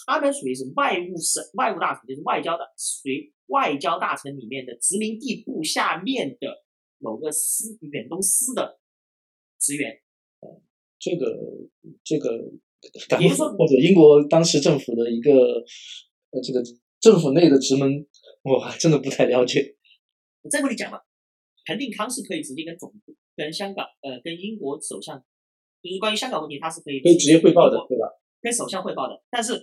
[0.05, 3.33] 他们属于是外务省外务大臣，就是外交的，属于。
[3.47, 6.65] 外交大臣里面的殖民地部下面的
[6.97, 8.79] 某个司远东司的
[9.59, 10.01] 职员，
[10.39, 10.49] 呃，
[10.97, 11.37] 这个
[12.03, 12.39] 这个，
[13.19, 15.31] 比如说或者英国当时政府的一个
[16.31, 16.63] 呃这个
[16.99, 18.03] 政府内的职能，
[18.41, 19.77] 我还真的不太了解。
[20.41, 21.05] 我再跟你讲吧，
[21.67, 25.23] 彭定康是可以直接跟总部、跟香港呃跟英国首相，
[25.83, 28.09] 就是关于香港问题，他是可以可以直接汇报的，对吧？
[28.41, 29.53] 跟首相汇报的，但是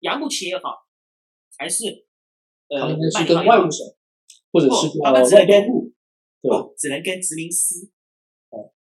[0.00, 0.86] 杨慕琦也好，
[1.56, 2.04] 还是。
[2.68, 3.86] 他们是跟外务省，
[4.50, 5.92] 或者是呃外交部，
[6.42, 6.68] 对吧？
[6.76, 7.92] 只能跟殖民司，
[8.50, 8.74] 哦，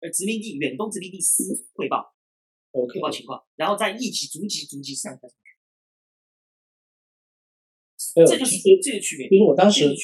[0.00, 2.12] 呃，殖民地远东殖民地司汇报
[2.72, 5.18] ，OK，汇报情况，然后再一级逐级逐级上。
[8.14, 9.30] 这就是这个区别。
[9.30, 9.96] 就是我当时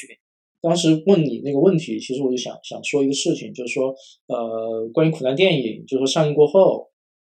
[0.63, 3.95] 当时问你那个问题，其实我就想想说一个事情，就是说，
[4.29, 6.91] 呃，关于苦难电影，就是说上映过后，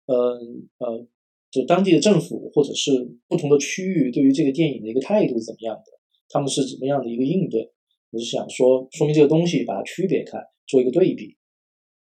[0.07, 1.07] 嗯呃。
[1.51, 2.91] 就当地的政府或者是
[3.27, 7.73] 不同的区域对于这个电影的一个态度怎么样的，他们是怎么样的一个应对？
[8.09, 11.37] 我是想说，说明这个东西把它区别开，做一个对比。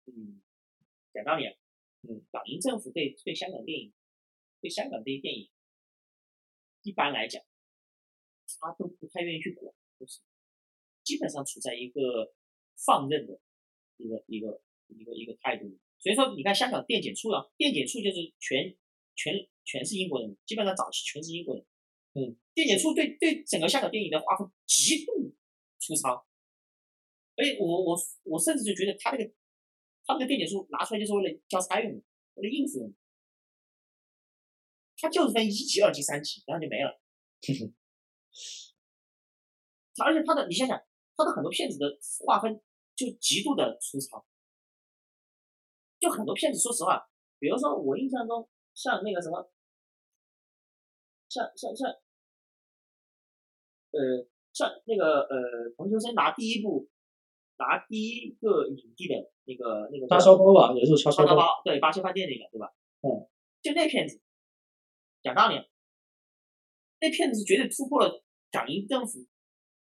[0.05, 0.41] 嗯，
[1.13, 1.47] 讲道理，
[2.07, 3.91] 嗯，港英政府对对香港电影，
[4.61, 5.49] 对香港这些电影，
[6.83, 7.43] 一般来讲，
[8.61, 10.19] 他都不太愿意去管，就是
[11.03, 12.33] 基本上处在一个
[12.85, 13.37] 放任的
[13.97, 15.77] 一个一个一个一个态度。
[15.99, 18.77] 所以说，你看香港电检处啊，电检处就是全。
[19.15, 21.65] 全全是英国人，基本上早期全是英国人。
[22.13, 25.33] 嗯，电解处对对整个香港电影的划分极度
[25.79, 26.27] 粗糙，
[27.37, 29.33] 而且我我我甚至就觉得他那个
[30.05, 32.03] 他那个电解处拿出来就是为了交差用的，
[32.35, 32.95] 为了应付用的。
[34.97, 37.01] 他就是分一级、二级、三级，然后就没了。
[40.03, 40.77] 而且他的你想想，
[41.15, 42.61] 他的很多片子的划分
[42.95, 44.25] 就极度的粗糙，
[45.99, 49.51] 就很多片子，说实话，比如说我印象中像那个什么，
[51.29, 51.89] 像像像，
[53.91, 56.89] 呃，像那个呃，彭秋生拿第一部
[57.57, 62.73] 拿第一个影帝的那个那个叉烧包吧，也是叉烧包，对，八仙饭店那个，对吧？
[63.01, 63.27] 嗯，
[63.61, 64.21] 就那片子，
[65.21, 65.55] 讲道理，
[66.99, 69.19] 那片子是绝对突破了港英政府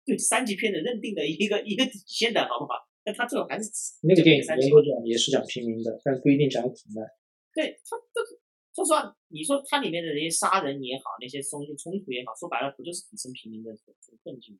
[0.05, 2.87] 对三级片的认定的一个一个底线的，好不好？
[3.03, 3.69] 但他最后还是
[4.03, 7.07] 那个电影严格讲也是讲平民的，但不一定讲苦难。
[7.53, 8.36] 对他，这说
[8.85, 14.57] 实话，你说它里面的那些杀人也好，那些东西冲突也好，说白了不就是底层平民的这种困境？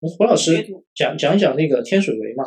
[0.00, 2.44] 胡老师讲讲讲那个天水围嘛，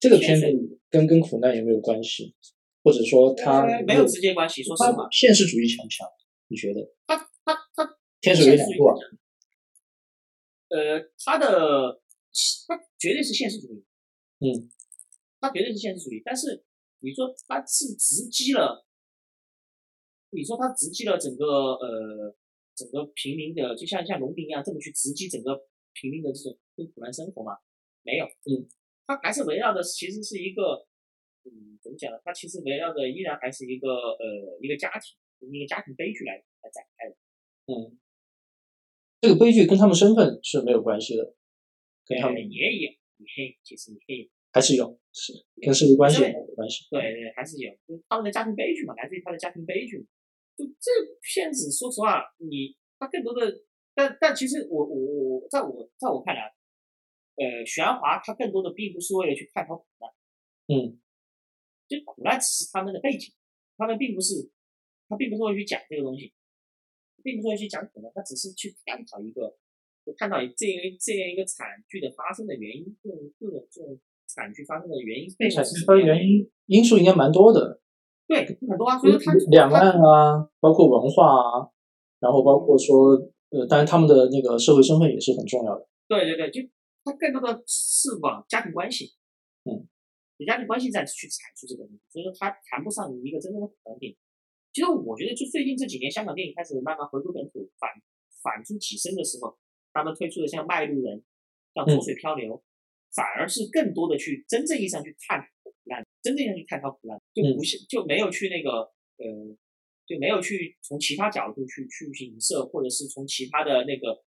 [0.00, 0.46] 这个片子
[0.90, 2.34] 跟跟苦难有没有关系？
[2.82, 4.62] 或者说他没有直接关系？
[4.62, 6.06] 说实话，现实主义强不强？
[6.48, 6.80] 你觉得？
[7.06, 8.94] 他他他天水围两部啊？
[10.68, 12.00] 呃，他的
[12.68, 13.84] 他绝对是现实主义。
[14.38, 14.70] 嗯，
[15.40, 16.64] 他绝对是现实主义，但是
[17.00, 18.85] 你说他是直击了，
[20.30, 22.34] 你说他直击了整个呃
[22.74, 27.56] 整个平民的，就像像农民一样这么去直击整个平民的这种苦难生活吗？
[28.02, 28.68] 没有，嗯，
[29.06, 30.86] 他还是围绕的其实是一个，
[31.44, 32.18] 嗯，怎么讲呢？
[32.24, 37.16] 他其实围绕的依然还是一个呃一个家庭，一个家庭悲剧来来展开的，
[37.66, 37.98] 嗯，
[39.20, 41.34] 这个悲剧跟他们身份是没有关系的，
[42.04, 42.90] 跟他们也有。
[43.18, 46.86] 你可以，其实你可以，还是有，是跟社会关系有关系。
[46.90, 50.06] 对对，还是有，就他们的家庭悲剧嘛，来自于他的家庭悲剧。
[50.56, 50.90] 就这
[51.22, 53.62] 片子，说实话，你他更多的，
[53.94, 54.96] 但但其实我我
[55.40, 56.54] 我，在我在我看来，
[57.36, 60.10] 呃，玄华他更多的并不是为了去探讨苦难，
[60.68, 60.98] 嗯，
[61.86, 63.32] 就苦难只是他们的背景，
[63.76, 64.50] 他们并不是，
[65.08, 66.32] 他并不是为去讲这个东西，
[67.22, 69.58] 并不是为去讲苦难，他只是去探讨一个。
[70.06, 77.82] 就看到这样这样一个惨剧的发生的原因，各种各种这种惨剧发生的原因，惨剧发生原因因素应该蛮多的。
[78.26, 81.70] 对，很多啊，所以他两岸啊，包括文化啊，
[82.20, 83.12] 然后包括说，
[83.50, 85.86] 呃，当然他们的那个社会身份也是很重要的。
[86.08, 86.68] 对对对，就
[87.04, 89.14] 他更多的是往家庭关系，
[89.64, 89.86] 嗯，
[90.38, 94.14] 以家庭关系再去阐述这个东西，所以说他谈不上一个真正的观点。
[94.72, 97.90] 其实我觉得，就最近这几年，香港电影开始慢慢回归本土，反
[98.42, 99.56] 反出起身的时候。
[99.96, 101.18] 他们推出的像《卖路人》、
[101.72, 102.52] 像《浊水漂流》，
[103.14, 105.40] 反而是更多的去真正意义上去探
[105.86, 108.90] 苦难，真正意义上去探讨苦难，就不是就没有去那个
[109.22, 109.54] 呃，
[110.04, 114.24] 就没有去从其他角度去去影射，或者是从其他的那个，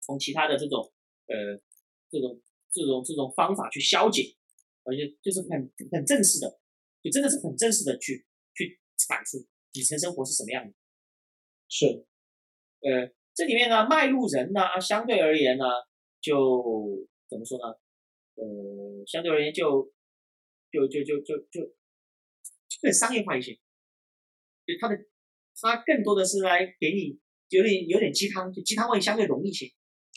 [0.00, 0.90] 从其他的这种
[1.26, 1.60] 呃
[2.10, 2.40] 这种
[2.72, 4.34] 这种这种方法去消解，
[4.84, 6.58] 而且就是很很正式的，
[7.02, 10.72] 就真的是很正式的去去阐述底层生活是什么样的，
[11.68, 12.06] 是
[12.80, 13.12] 呃。
[13.36, 15.66] 这里面呢，卖路人呢，相对而言呢，
[16.22, 17.64] 就怎么说呢？
[18.36, 19.92] 呃，相对而言就
[20.76, 21.72] 就就就就就
[22.82, 23.52] 更商业化一些。
[23.54, 24.96] 就它的，
[25.62, 29.66] 它更多的是来给你有点有点鸡汤，就鸡汤味相对浓一些。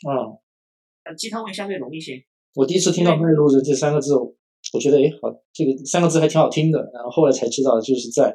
[0.08, 2.24] 啊，鸡汤味相对浓一些。
[2.54, 6.90] 我第一次听到“卖路人”这三个字，我觉得哎，好，这个三个字还挺好听的。
[6.92, 8.34] 然后后来才知道，就是在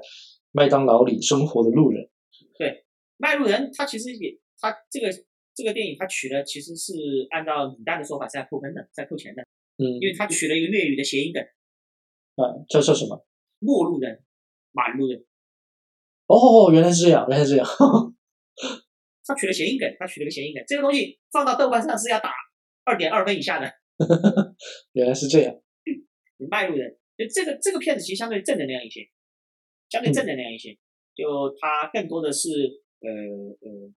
[0.52, 2.10] 麦当劳里生活的路人。
[2.58, 2.86] 对，
[3.18, 4.40] 卖路人他其实也。
[4.58, 5.12] 他这个
[5.54, 6.94] 这个电影，他取的其实是
[7.30, 9.44] 按照李诞的说法，是在扣分的，在扣钱的。
[9.78, 11.44] 嗯，因为他取了一个粤语的谐音梗，
[12.36, 13.26] 啊，叫叫什么？
[13.60, 14.24] 陌路人，
[14.72, 15.26] 马路人。
[16.28, 17.66] 哦，原来是这样，原来是这样。
[19.26, 22.32] 他取了谐音梗，他取了个谐音梗，这个东西放到豆瓣上是要打
[22.84, 23.72] 二点二分以下的。
[24.94, 25.56] 原来是这样。
[26.50, 29.10] 卖路人，就这个这个片子其实相对正能量一些，
[29.90, 30.78] 相对正能量一些，
[31.16, 32.50] 就它更多的是
[33.00, 33.94] 呃呃。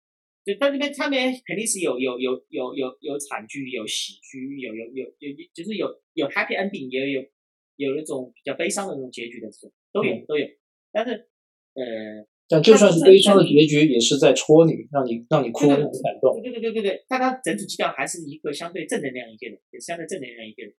[0.45, 7.21] 就它这边上面肯定是有有有有有有惨剧，有喜剧，有有有有就是有有 happy ending，也有
[7.77, 10.47] 有一种比较悲伤的那种结局的这种都有都有。
[10.93, 11.29] 但是
[11.75, 16.41] 呃，但就算是悲伤的结局，也是在戳你，让你让你哭，让你感动。
[16.43, 20.73] 对对对对对，但它整体基调还是一个相对正能量一些的，也相对正能量一些的。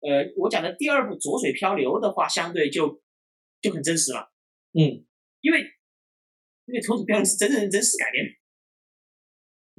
[0.00, 3.02] 呃，我讲的第二部《浊水漂流》的话，相对就
[3.60, 4.30] 就很真实了。
[4.72, 5.04] 嗯，
[5.40, 5.60] 因为
[6.66, 8.30] 因为《浊水漂流》是真正真实改编的。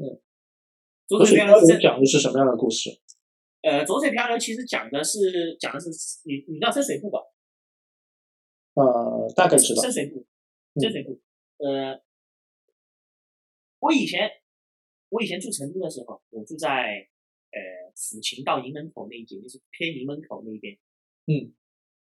[0.04, 0.20] 嗯，
[1.08, 2.90] 浊水漂流讲的是什么样的故事？
[3.62, 5.90] 呃，浊水漂流其实讲的是讲的是
[6.26, 7.20] 你你知道深水埗吧？
[8.76, 9.82] 呃，大概知道。
[9.82, 10.24] 深水埗，
[10.82, 11.20] 深水埗。
[11.58, 12.02] 呃，
[13.80, 14.30] 我以前
[15.10, 17.10] 我以前住成都的时候，我住在
[17.52, 20.78] 呃抚琴到营门口那一节，就是偏营门口那边。
[21.26, 21.54] 嗯，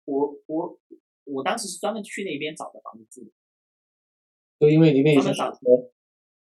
[0.06, 0.80] 我我
[1.24, 3.32] 我当时是专门去那边找的房子住。
[4.60, 5.22] 就因为里面有。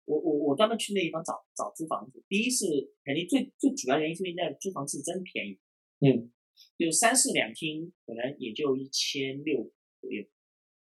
[0.04, 5.58] 我我我专门去那地方找找租房子，第一是肯定最最主要原因是因为那租房子真便宜，
[6.00, 6.30] 嗯，
[6.76, 10.24] 就三室两厅可能也就一千六左右，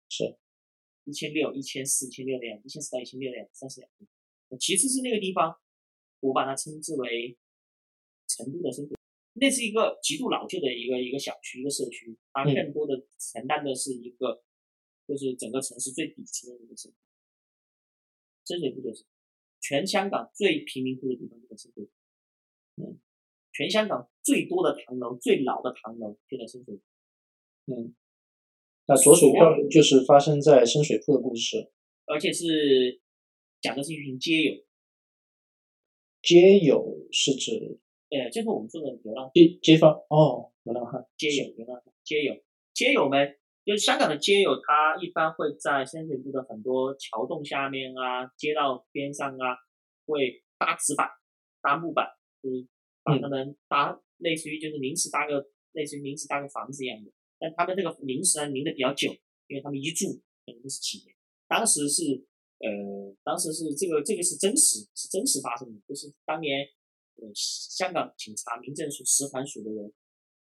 [0.08, 0.36] 是，
[1.04, 4.06] 一千六、一千四、一千六那样，一千四到一千六那样，三室两厅。
[4.60, 5.56] 其次是那个地方，
[6.20, 7.36] 我把它称之为
[8.28, 8.96] 成都的深水
[9.32, 14.44] 那是一个极度老旧的一个一个小区一个社区，它更多的承担的是一个，
[15.06, 16.98] 就是整个城市最底层的一个生活。
[18.46, 19.04] 深水埗就是
[19.60, 21.88] 全香港最贫民窟的地方，就在深水埗。
[22.76, 23.00] 嗯，
[23.52, 26.80] 全香港最多的唐楼、最老的唐楼就在深水埗。
[27.66, 27.94] 嗯，
[28.86, 31.72] 那左水漂流就是发生在深水埗的故事，
[32.04, 33.00] 而且是
[33.60, 34.64] 讲的是一群街友。
[36.22, 37.80] 街友是指？
[38.10, 42.36] 呃，就是我们说的流浪街街坊哦，流浪汉，街友，流浪汉，街友，
[42.72, 43.36] 街友们。
[43.66, 49.58] 就是香港的街友，他一般会在深水埗的很多桥洞下面啊、街道边上啊，
[50.06, 51.10] 会搭纸板、
[51.60, 52.06] 搭木板，
[52.40, 52.64] 就是
[53.02, 57.10] 把他们搭，类似于就是临时搭个，类似于临时搭个房子一样的。
[57.40, 59.10] 但他们这个临时呢，临的比较久，
[59.48, 60.14] 因为他们一住
[60.46, 61.16] 可能是几年。
[61.48, 62.24] 当时是，
[62.60, 66.60] 呃，当时是这个这个是真实，是真实发生的，就是当年，
[67.16, 69.92] 呃，香港警察民政署使团署的人，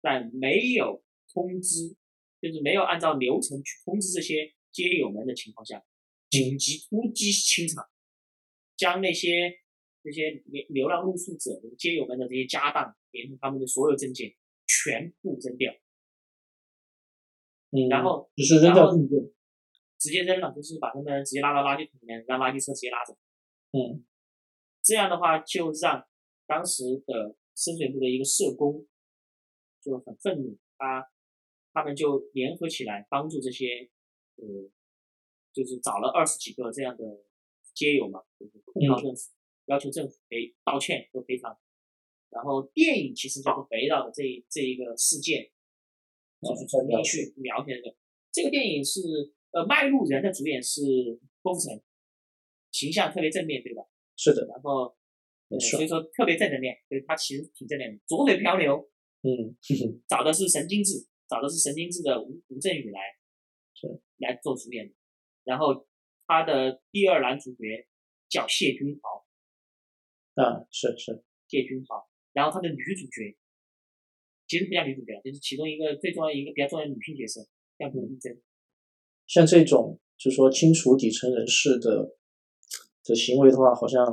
[0.02, 1.02] 在没有
[1.34, 1.96] 通知。
[2.44, 5.82] 就是没有按照流程去通知这些街友们的情况下，
[6.30, 7.88] 紧急突击清场，
[8.76, 9.62] 将那些
[10.02, 14.36] 那些流流浪露宿者的街友们的这些家当，连同他们的所有证件
[14.68, 15.72] 全部扔掉。
[17.72, 19.18] 嗯，然后只是扔掉证件，
[19.98, 23.18] 直接扔了，就是把他们直接拉到垃圾桶里面，让垃圾车直接拉走。
[23.72, 24.04] 嗯，
[24.84, 26.06] 这样的话就让
[26.46, 28.86] 当时的深水埗的一个社工
[29.82, 31.13] 就很愤怒，他。
[31.74, 33.90] 他们就联合起来帮助这些，
[34.36, 34.46] 呃，
[35.52, 37.04] 就是找了二十几个这样的
[37.74, 39.32] 街友嘛，就是控告政府，
[39.66, 41.58] 要求政府赔道歉和赔偿。
[42.30, 45.52] 然后电影其实就是围绕着这这一个事件，
[46.42, 47.96] 就是重新去描写的。
[48.32, 49.02] 这个电影是
[49.52, 50.82] 呃，卖路人的主演是
[51.44, 51.80] 郭富城，
[52.72, 53.84] 形象特别正面，对吧？
[54.16, 54.48] 是的。
[54.48, 54.96] 然后，
[55.60, 58.02] 所以说特别正能量，所以他其实挺正面的。
[58.08, 58.90] 左腿漂流，
[59.22, 59.56] 嗯，
[60.10, 61.08] 找的是神经质。
[61.34, 63.00] 找的是神经质的吴吴镇宇来，
[63.74, 64.94] 是来做主演的。
[65.44, 65.88] 然后
[66.28, 67.88] 他的第二男主角
[68.30, 69.26] 叫谢君豪，
[70.36, 72.08] 啊，是是谢君豪。
[72.34, 73.36] 然后他的女主角
[74.48, 77.42] 其实不叫女主角，就是其中一个最重要一个比较重要的女性角色
[77.80, 78.40] 叫吴丽珍。
[79.26, 82.16] 像这种就是说清除底层人士的
[83.04, 84.06] 的行为的话，好像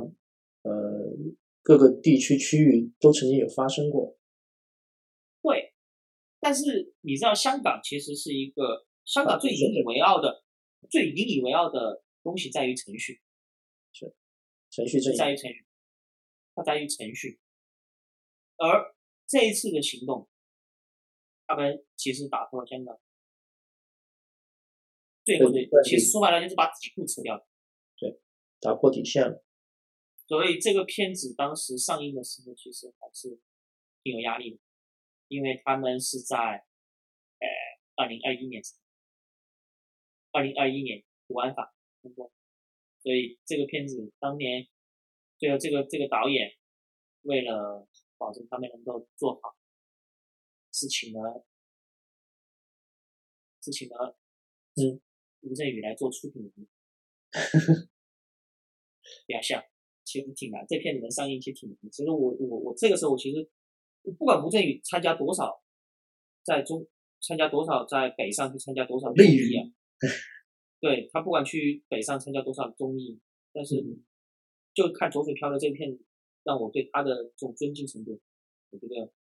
[0.63, 1.15] 呃
[1.61, 4.17] 各个地区区域都曾经有发生过。
[6.41, 6.47] 对。
[6.47, 10.43] 但是你知道，香港其实是一个香港最引以为傲的、
[10.89, 13.21] 最引以为傲的东西在于程序，
[13.93, 14.13] 是
[14.71, 15.65] 程序正义，在于程序，
[16.55, 17.39] 它在于程序。
[18.57, 18.95] 而
[19.27, 20.27] 这一次的行动，
[21.45, 22.99] 他们其实打破了香港
[25.23, 27.47] 最后的，其实说白了就是把底裤扯掉了，
[27.97, 28.19] 对，
[28.59, 29.43] 打破底线了。
[30.27, 33.39] 所以这个片子当时上映的时候，其实还是
[34.03, 34.59] 挺有压力的。
[35.31, 37.47] 因为他们是在，呃，
[37.95, 38.61] 二零二一年，
[40.33, 42.33] 二零二一年国安法通过，
[43.01, 44.67] 所以这个片子当年，
[45.37, 46.57] 最后这个这个导演
[47.21, 49.55] 为了保证他们能够做好，
[50.73, 51.45] 是请了，
[53.61, 54.17] 是请了，
[54.75, 54.99] 嗯，
[55.43, 56.67] 吴镇宇来做出品人，
[59.25, 59.63] 比较像，
[60.03, 61.77] 其实挺难，这片子能上映其实挺难。
[61.89, 63.49] 其实我我我这个时候我其实。
[64.03, 65.61] 不管吴镇宇参加多少，
[66.43, 66.87] 在中
[67.21, 69.69] 参加多少，在北上去参加多少综艺啊？
[70.79, 73.19] 对他不管去北上参加多少综艺，
[73.53, 73.75] 但是
[74.73, 75.99] 就看《左水漂的》这片，
[76.43, 78.19] 让我对他的这种尊敬程度，
[78.71, 79.11] 我觉得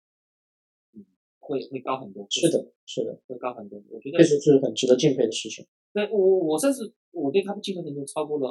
[0.95, 1.05] 嗯
[1.39, 2.27] 会会高很多。
[2.31, 3.83] 是的，是的，会高很多。
[3.91, 5.67] 我觉得确实是很值得敬佩的事情。
[5.93, 8.49] 对我我甚至我对他的敬佩程度超过了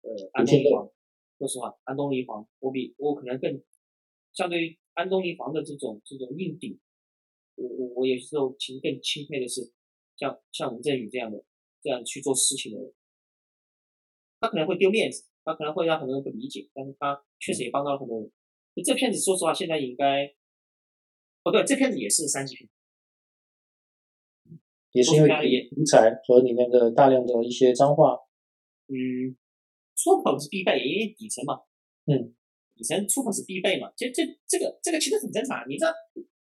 [0.00, 0.88] 呃安东尼黄。
[1.38, 3.62] 说实话，安东尼黄，我比我可能更
[4.32, 4.78] 相对于。
[4.94, 6.78] 安东尼房的这种这种硬顶，
[7.54, 9.72] 我我我有时候其实更钦佩的是，
[10.16, 11.44] 像像吴镇宇这样的
[11.80, 12.92] 这样去做事情的人，
[14.40, 18.30] 他可能会丢面子，他可能会让很多人不理解，但是他确实也帮到了很多人。
[18.84, 20.34] 这片子说实话，现在应该，
[21.44, 22.68] 哦对，这片子也是三级片，
[24.92, 25.28] 也是因为
[25.70, 28.18] 题材和里面的大量的一些脏话，
[28.88, 29.36] 嗯，
[29.96, 31.60] 说口是必败，因为底层嘛，
[32.06, 32.34] 嗯。
[32.82, 33.86] 底层出口是必备嘛？
[33.96, 35.62] 这这这个这个其实很正常。
[35.68, 35.94] 你知道，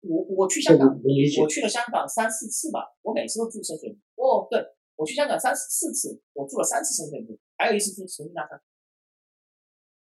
[0.01, 4.25] 我我去香港，我去了香港三四次吧，我每次都住深水埗。
[4.25, 4.59] 哦，对，
[4.97, 8.63] 我去香港三四次，我住了三次深水埗，还有一次住重庆大厦。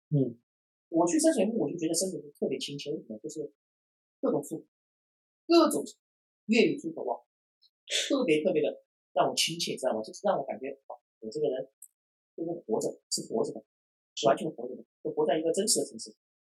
[0.09, 0.41] 嗯，
[0.89, 3.18] 我去深水埗，我就觉得深水埗特别亲切，为什么？
[3.18, 3.53] 就是
[4.22, 4.64] 各种出口，
[5.47, 5.85] 各种
[6.47, 7.20] 粤语出口啊，
[8.09, 10.03] 特别特别的让我亲切，知道吗？
[10.03, 10.80] 就是让我感觉，
[11.20, 11.68] 我这个人
[12.35, 13.62] 就是活着，是活着的，
[14.14, 16.14] 是完全活着的，就活在一个真实的城市。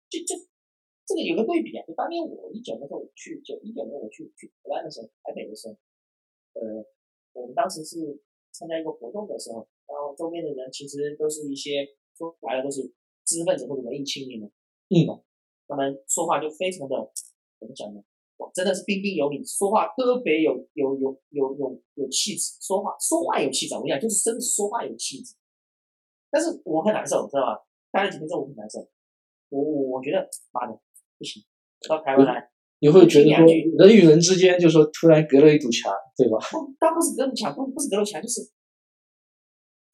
[0.08, 0.34] 就就
[1.06, 5.74] 这个有个对比啊，就当年我一九年的时候我去，九一九年我去去台湾的时候，台北的时候，
[6.54, 6.84] 呃，
[7.32, 8.20] 我们当时是
[8.52, 11.86] 参加一个活动的时候，然后周边的人其实都是一些
[12.16, 12.82] 说白了都是
[13.24, 14.50] 知识分子或者文艺青年们，
[14.90, 15.22] 嗯，
[15.68, 16.94] 他们说话就非常的
[17.58, 18.02] 怎么讲呢？
[18.38, 25.34] 哇，真的是彬彬有礼，说话特别有有有有有有气质，说话说话有气质，我跟你讲，就是真的是说话有气质。
[26.30, 27.66] 但是我很难受，知道吧？
[27.90, 28.86] 待了几天之后我很难受，
[29.48, 30.72] 我我我觉得妈的
[31.18, 31.42] 不行，
[31.88, 32.50] 到台湾来。
[32.78, 36.36] 你会觉得说人与人之间就说突然隔了一堵墙，对吧？
[36.52, 38.42] 不，倒不是隔了墙，不不是隔了墙，就是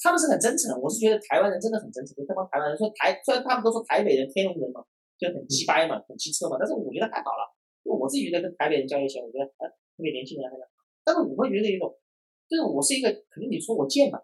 [0.00, 0.74] 他们是很真诚。
[0.82, 4.82] 我是觉得台湾人真的很真诚，就他们台湾人说台，虽然他们都说台北人、天龙人嘛，
[5.16, 7.54] 就很鸡掰嘛，很机车嘛，但是我觉得还好了。
[7.84, 10.66] 我自己觉得跟台北人交流起来，我觉得哎，特别年轻人还好。
[11.04, 11.86] 但是我会觉得一种，
[12.50, 14.18] 就是我是一个，肯定你说我贱嘛，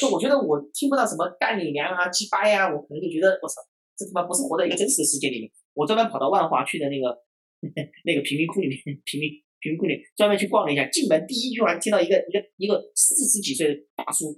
[0.00, 3.60] 就我觉得我听不到什么干你娘啊、鸡掰呀，我可能就觉得我操，
[4.02, 5.46] 这他妈不是活在一个真实的世界里面。
[5.74, 7.22] 我专门跑到万华去的那个。
[8.04, 9.30] 那个贫民窟里面，贫民
[9.60, 14.34] 贫民窟里专门去逛了一下，进门第一句话听到一个一个一个四十几岁的大叔，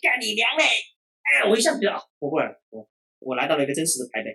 [0.00, 0.62] 干你娘嘞！
[1.26, 2.40] 哎，我一下子觉得，不会，
[2.70, 2.88] 我
[3.18, 4.30] 我来到了一个真实的台北。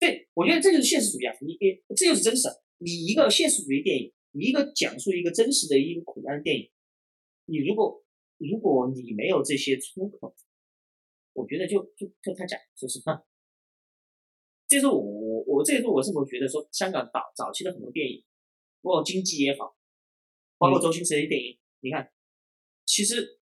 [0.00, 1.32] 对，我觉得这就是现实主义啊！
[1.40, 2.48] 你你这就是真实。
[2.78, 6.68] 你一个现实主义电影，你一个讲述一个真实的一个苦难的电影，
[7.44, 8.04] 你如果
[8.38, 10.34] 如果你没有这些出口，
[11.32, 13.24] 我觉得就就就太假，说实话。
[14.68, 18.22] 这是我我我这也是我是否觉得说香港早早期的很多电影，
[18.82, 19.74] 包括经济也好，
[20.58, 22.12] 包括周星驰的电影，你看，
[22.84, 23.40] 其实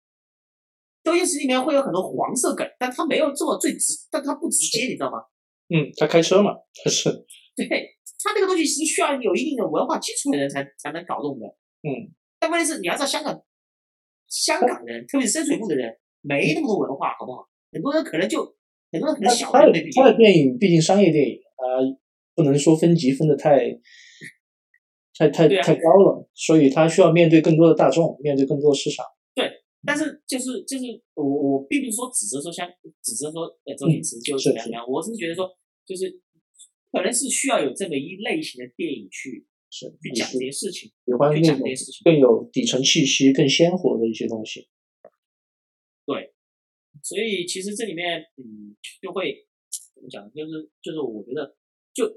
[1.03, 5.17] 周星驰里面会有很多黄色梗，但他没有做最直，但他不直接，你知道吗？
[5.69, 6.51] 嗯，他开车嘛，
[6.83, 7.09] 他是
[7.57, 7.67] 对
[8.23, 11.47] 他那个东西是需要有一定的文化基础的人才才能搞懂的。
[11.81, 13.43] 嗯，但关键是你要知道香港，
[14.27, 17.49] 香港人特别是深水埗的人没那么多文化，好不好？
[17.71, 18.54] 很多人可能就。
[18.95, 21.63] 很多很小的他的电影毕竟商业电影啊，
[22.33, 23.59] 不能说分级分的太
[25.17, 29.05] 太太太高了，所以他需要面对更多的大众，面对更多的市场。
[29.33, 29.49] 对，
[29.85, 32.67] 但是就是就是我我并不是说指责说像
[33.01, 35.49] 指责说呃周星驰就是怎么样，我是觉得说
[35.85, 36.11] 就是
[36.91, 41.59] 可能是需要有这么一类型的电影去是去讲这些事情，喜欢那种
[42.03, 44.67] 更有底层气息、更鲜活的一些东西。
[47.09, 47.17] 对。
[47.17, 49.47] 所以其实这里面，嗯，就会
[49.93, 50.31] 怎么讲？
[50.33, 51.55] 就是就是，我觉得
[51.93, 52.07] 就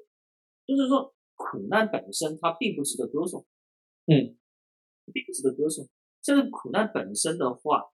[0.66, 3.46] 就是说，苦难本身它并不值得歌颂，
[4.06, 4.36] 嗯，
[5.12, 5.88] 并不值得歌颂。
[6.24, 7.92] 甚至苦难本身的话，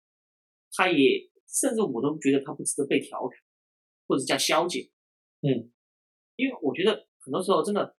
[0.73, 3.39] 它也甚至我都觉得它不值得被调侃，
[4.07, 4.91] 或者叫消解，
[5.41, 5.71] 嗯，
[6.35, 7.95] 因为我觉得很多时候真的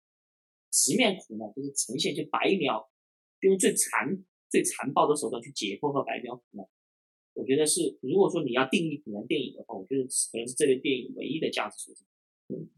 [0.71, 2.91] 直面苦难，就是呈现就白描，
[3.41, 6.67] 用最残最残暴的手段去解剖和白描苦难。
[7.35, 12.05] 我觉得是，如果说你要定义苦难电影的话，我觉得可能是这类电影唯一的价值所在。
[12.55, 12.69] 嗯，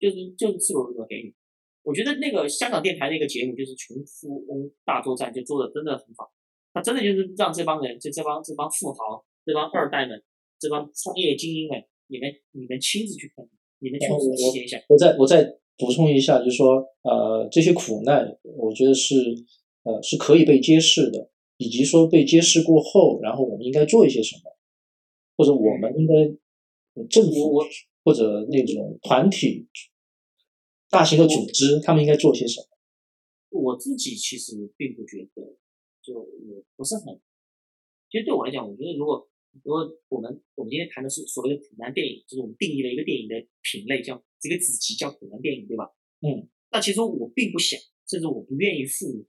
[0.00, 1.34] 就是就是赤裸裸的给你。
[1.82, 6.32] 我觉得那个香港电台那个节目就是穷富翁大作战，就做的真的很好。
[6.72, 10.22] 他真的就是让这帮人，就这帮这帮富豪、这帮二代们、
[10.58, 13.44] 这帮创业精英们，你们你们亲自去看，
[13.80, 14.80] 你们去体验一下。
[14.88, 15.44] 我再我再
[15.76, 19.16] 补充一下，就是说，呃，这些苦难，我觉得是
[19.82, 21.31] 呃是可以被揭示的。
[21.62, 24.42] 以及说被揭示过后，然后我们应该做一些什么，
[25.36, 26.12] 或者我们应该
[27.08, 27.62] 政府
[28.04, 29.68] 或者那种团体、
[30.90, 32.66] 大型的组织，他们应该做些什么？
[33.50, 35.56] 我自己其实并不觉得，
[36.02, 37.14] 就也不是很。
[38.10, 39.28] 其实对我来讲，我觉得如果
[39.62, 45.84] 如果我们我们今天谈的是所谓的苦难电影，就是我们定义了一个电影的品类，叫这个子集叫苦难电影，对吧？
[46.20, 46.48] 嗯。
[46.72, 49.26] 那其实我并不想，甚至我不愿意赋予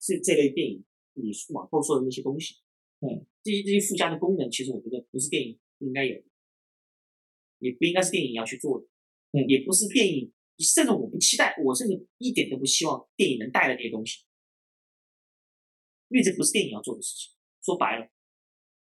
[0.00, 0.84] 这这类电影。
[1.14, 2.56] 你往后说的那些东西，
[3.00, 6.24] 嗯，这些这些附加的功能，其实我觉得不是电影应该有的，
[7.58, 8.86] 也不应该是电影要去做的，
[9.32, 14.24] 嗯，也不是电影，甚至我不期待，我甚至一点都不希望电影能带来这些东西，
[16.08, 17.32] 因为这不是电影要做的事情。
[17.62, 18.10] 说白了，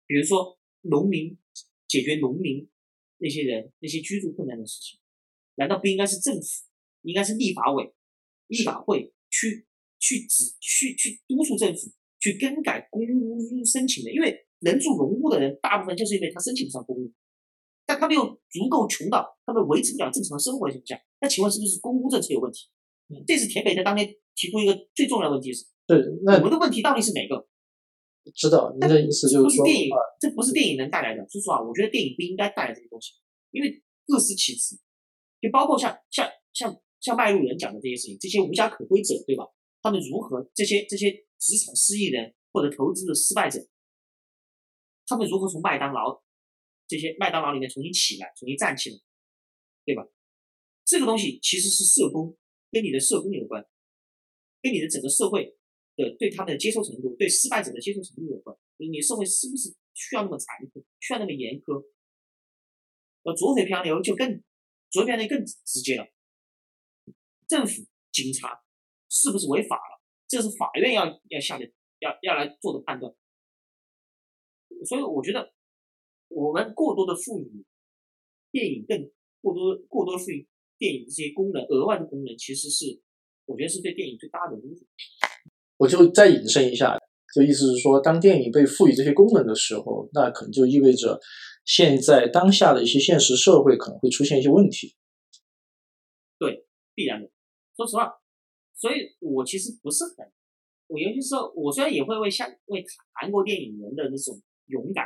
[0.06, 1.38] 比如说农民
[1.88, 2.70] 解决农民
[3.18, 5.00] 那些人那些居住困难的事情，
[5.56, 6.48] 难道不应该是政府，
[7.02, 7.94] 应该是立法委、
[8.48, 9.68] 立法会去
[10.00, 11.92] 去指去去督促政府？
[12.22, 17.12] 去更改公屋申请的，因为能住农屋的人，大部分就是因为他申请不上公屋，
[17.86, 22.70] 但他们又足够穷到他们维持不了正常生活的情况下，那请问是不是公屋政策有问题？
[23.28, 27.46] 这是田北在当年提出一个最重要的问题是：对，那我们的问题到底是哪个？
[28.36, 31.28] 知道，的意思就是说，电影，这不是电影能带来的。
[31.28, 33.14] 说实话，我觉得电影不应该带来这些东西，
[33.50, 34.78] 因为各司其职，
[35.42, 39.44] 就包括像像像像卖路人讲的这些事情，这些无家可归者，对吧？
[39.82, 41.12] 他们如何这些这些
[41.42, 43.60] 职场失意人或者投资的失败者，
[45.08, 46.22] 他们如何从麦当劳
[46.88, 49.00] 这些麦当劳里面重新起来，重新站起来，
[49.84, 50.06] 对吧？
[50.86, 52.38] 这个东西其实是社工
[52.70, 53.66] 跟你的社工有关，
[54.62, 55.58] 跟你的整个社会
[55.96, 58.56] 的对他们的接受程度，对失败者的接受程度有关。
[58.78, 61.84] 你社会是不是需要那么残酷，需要那么严苛？
[63.24, 64.44] 呃，左腿漂流就更
[64.90, 66.08] 左腿漂流更直接了。
[67.48, 68.64] 政府、警察
[69.10, 70.01] 是不是违法了？
[70.32, 71.66] 这是法院要要下的
[72.00, 73.14] 要要来做的判断。
[74.88, 75.52] 所以我觉得，
[76.30, 77.66] 我们过多的赋予
[78.50, 79.12] 电影更
[79.42, 83.02] 过多过多赋予电影这些功能额外的功能，其实是
[83.46, 84.88] 我觉得是对电影最大的侮辱。
[85.76, 86.98] 我就再引申一下。
[87.34, 91.20] 就意思是说，当电影被赋予这些功能的时候，那可能就意味着
[91.64, 94.96] 现在当下的一些现实社会可能会出现一些问题。
[96.38, 97.30] 对，必然的。
[97.78, 98.21] 说实话，
[98.82, 100.26] 所以我其实不是很，
[100.88, 105.06] 我尤其是我虽然也会为像为韩国电影人的那种勇敢，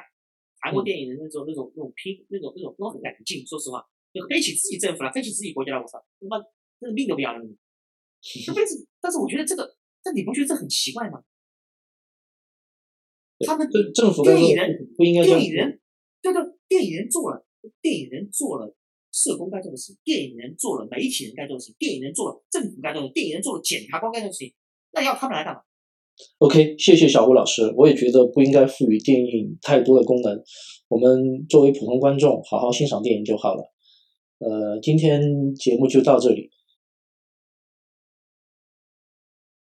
[0.61, 3.45] 韩国电影人那种那种那种拼那种那种那种很敢劲。
[3.45, 6.37] 说实话，就背起自己政府了，背起自己国家了，我操，他妈
[6.79, 7.43] 那个命都不要了。
[8.55, 11.21] 但是，但是我觉得这个，但你不觉得这很奇怪吗？
[13.45, 15.81] 他们政府电影人不应该电影人，
[16.21, 17.45] 对对，电影人做了，
[17.81, 18.73] 电影人做了
[19.15, 24.53] 社工该做的事，电影人做了媒体人该做的事，电影人做了政府该做的，电影人做了检察官该做的事情，
[24.91, 25.61] 那要他们来干嘛
[26.39, 30.43] ？OK，谢谢小吴老师，我也觉得不应该赋予电影太多的功能，
[30.89, 33.63] 我们作为普通观众，好好欣赏电影就好了。
[34.39, 35.21] 呃，今天
[35.55, 36.49] 节目就到这里，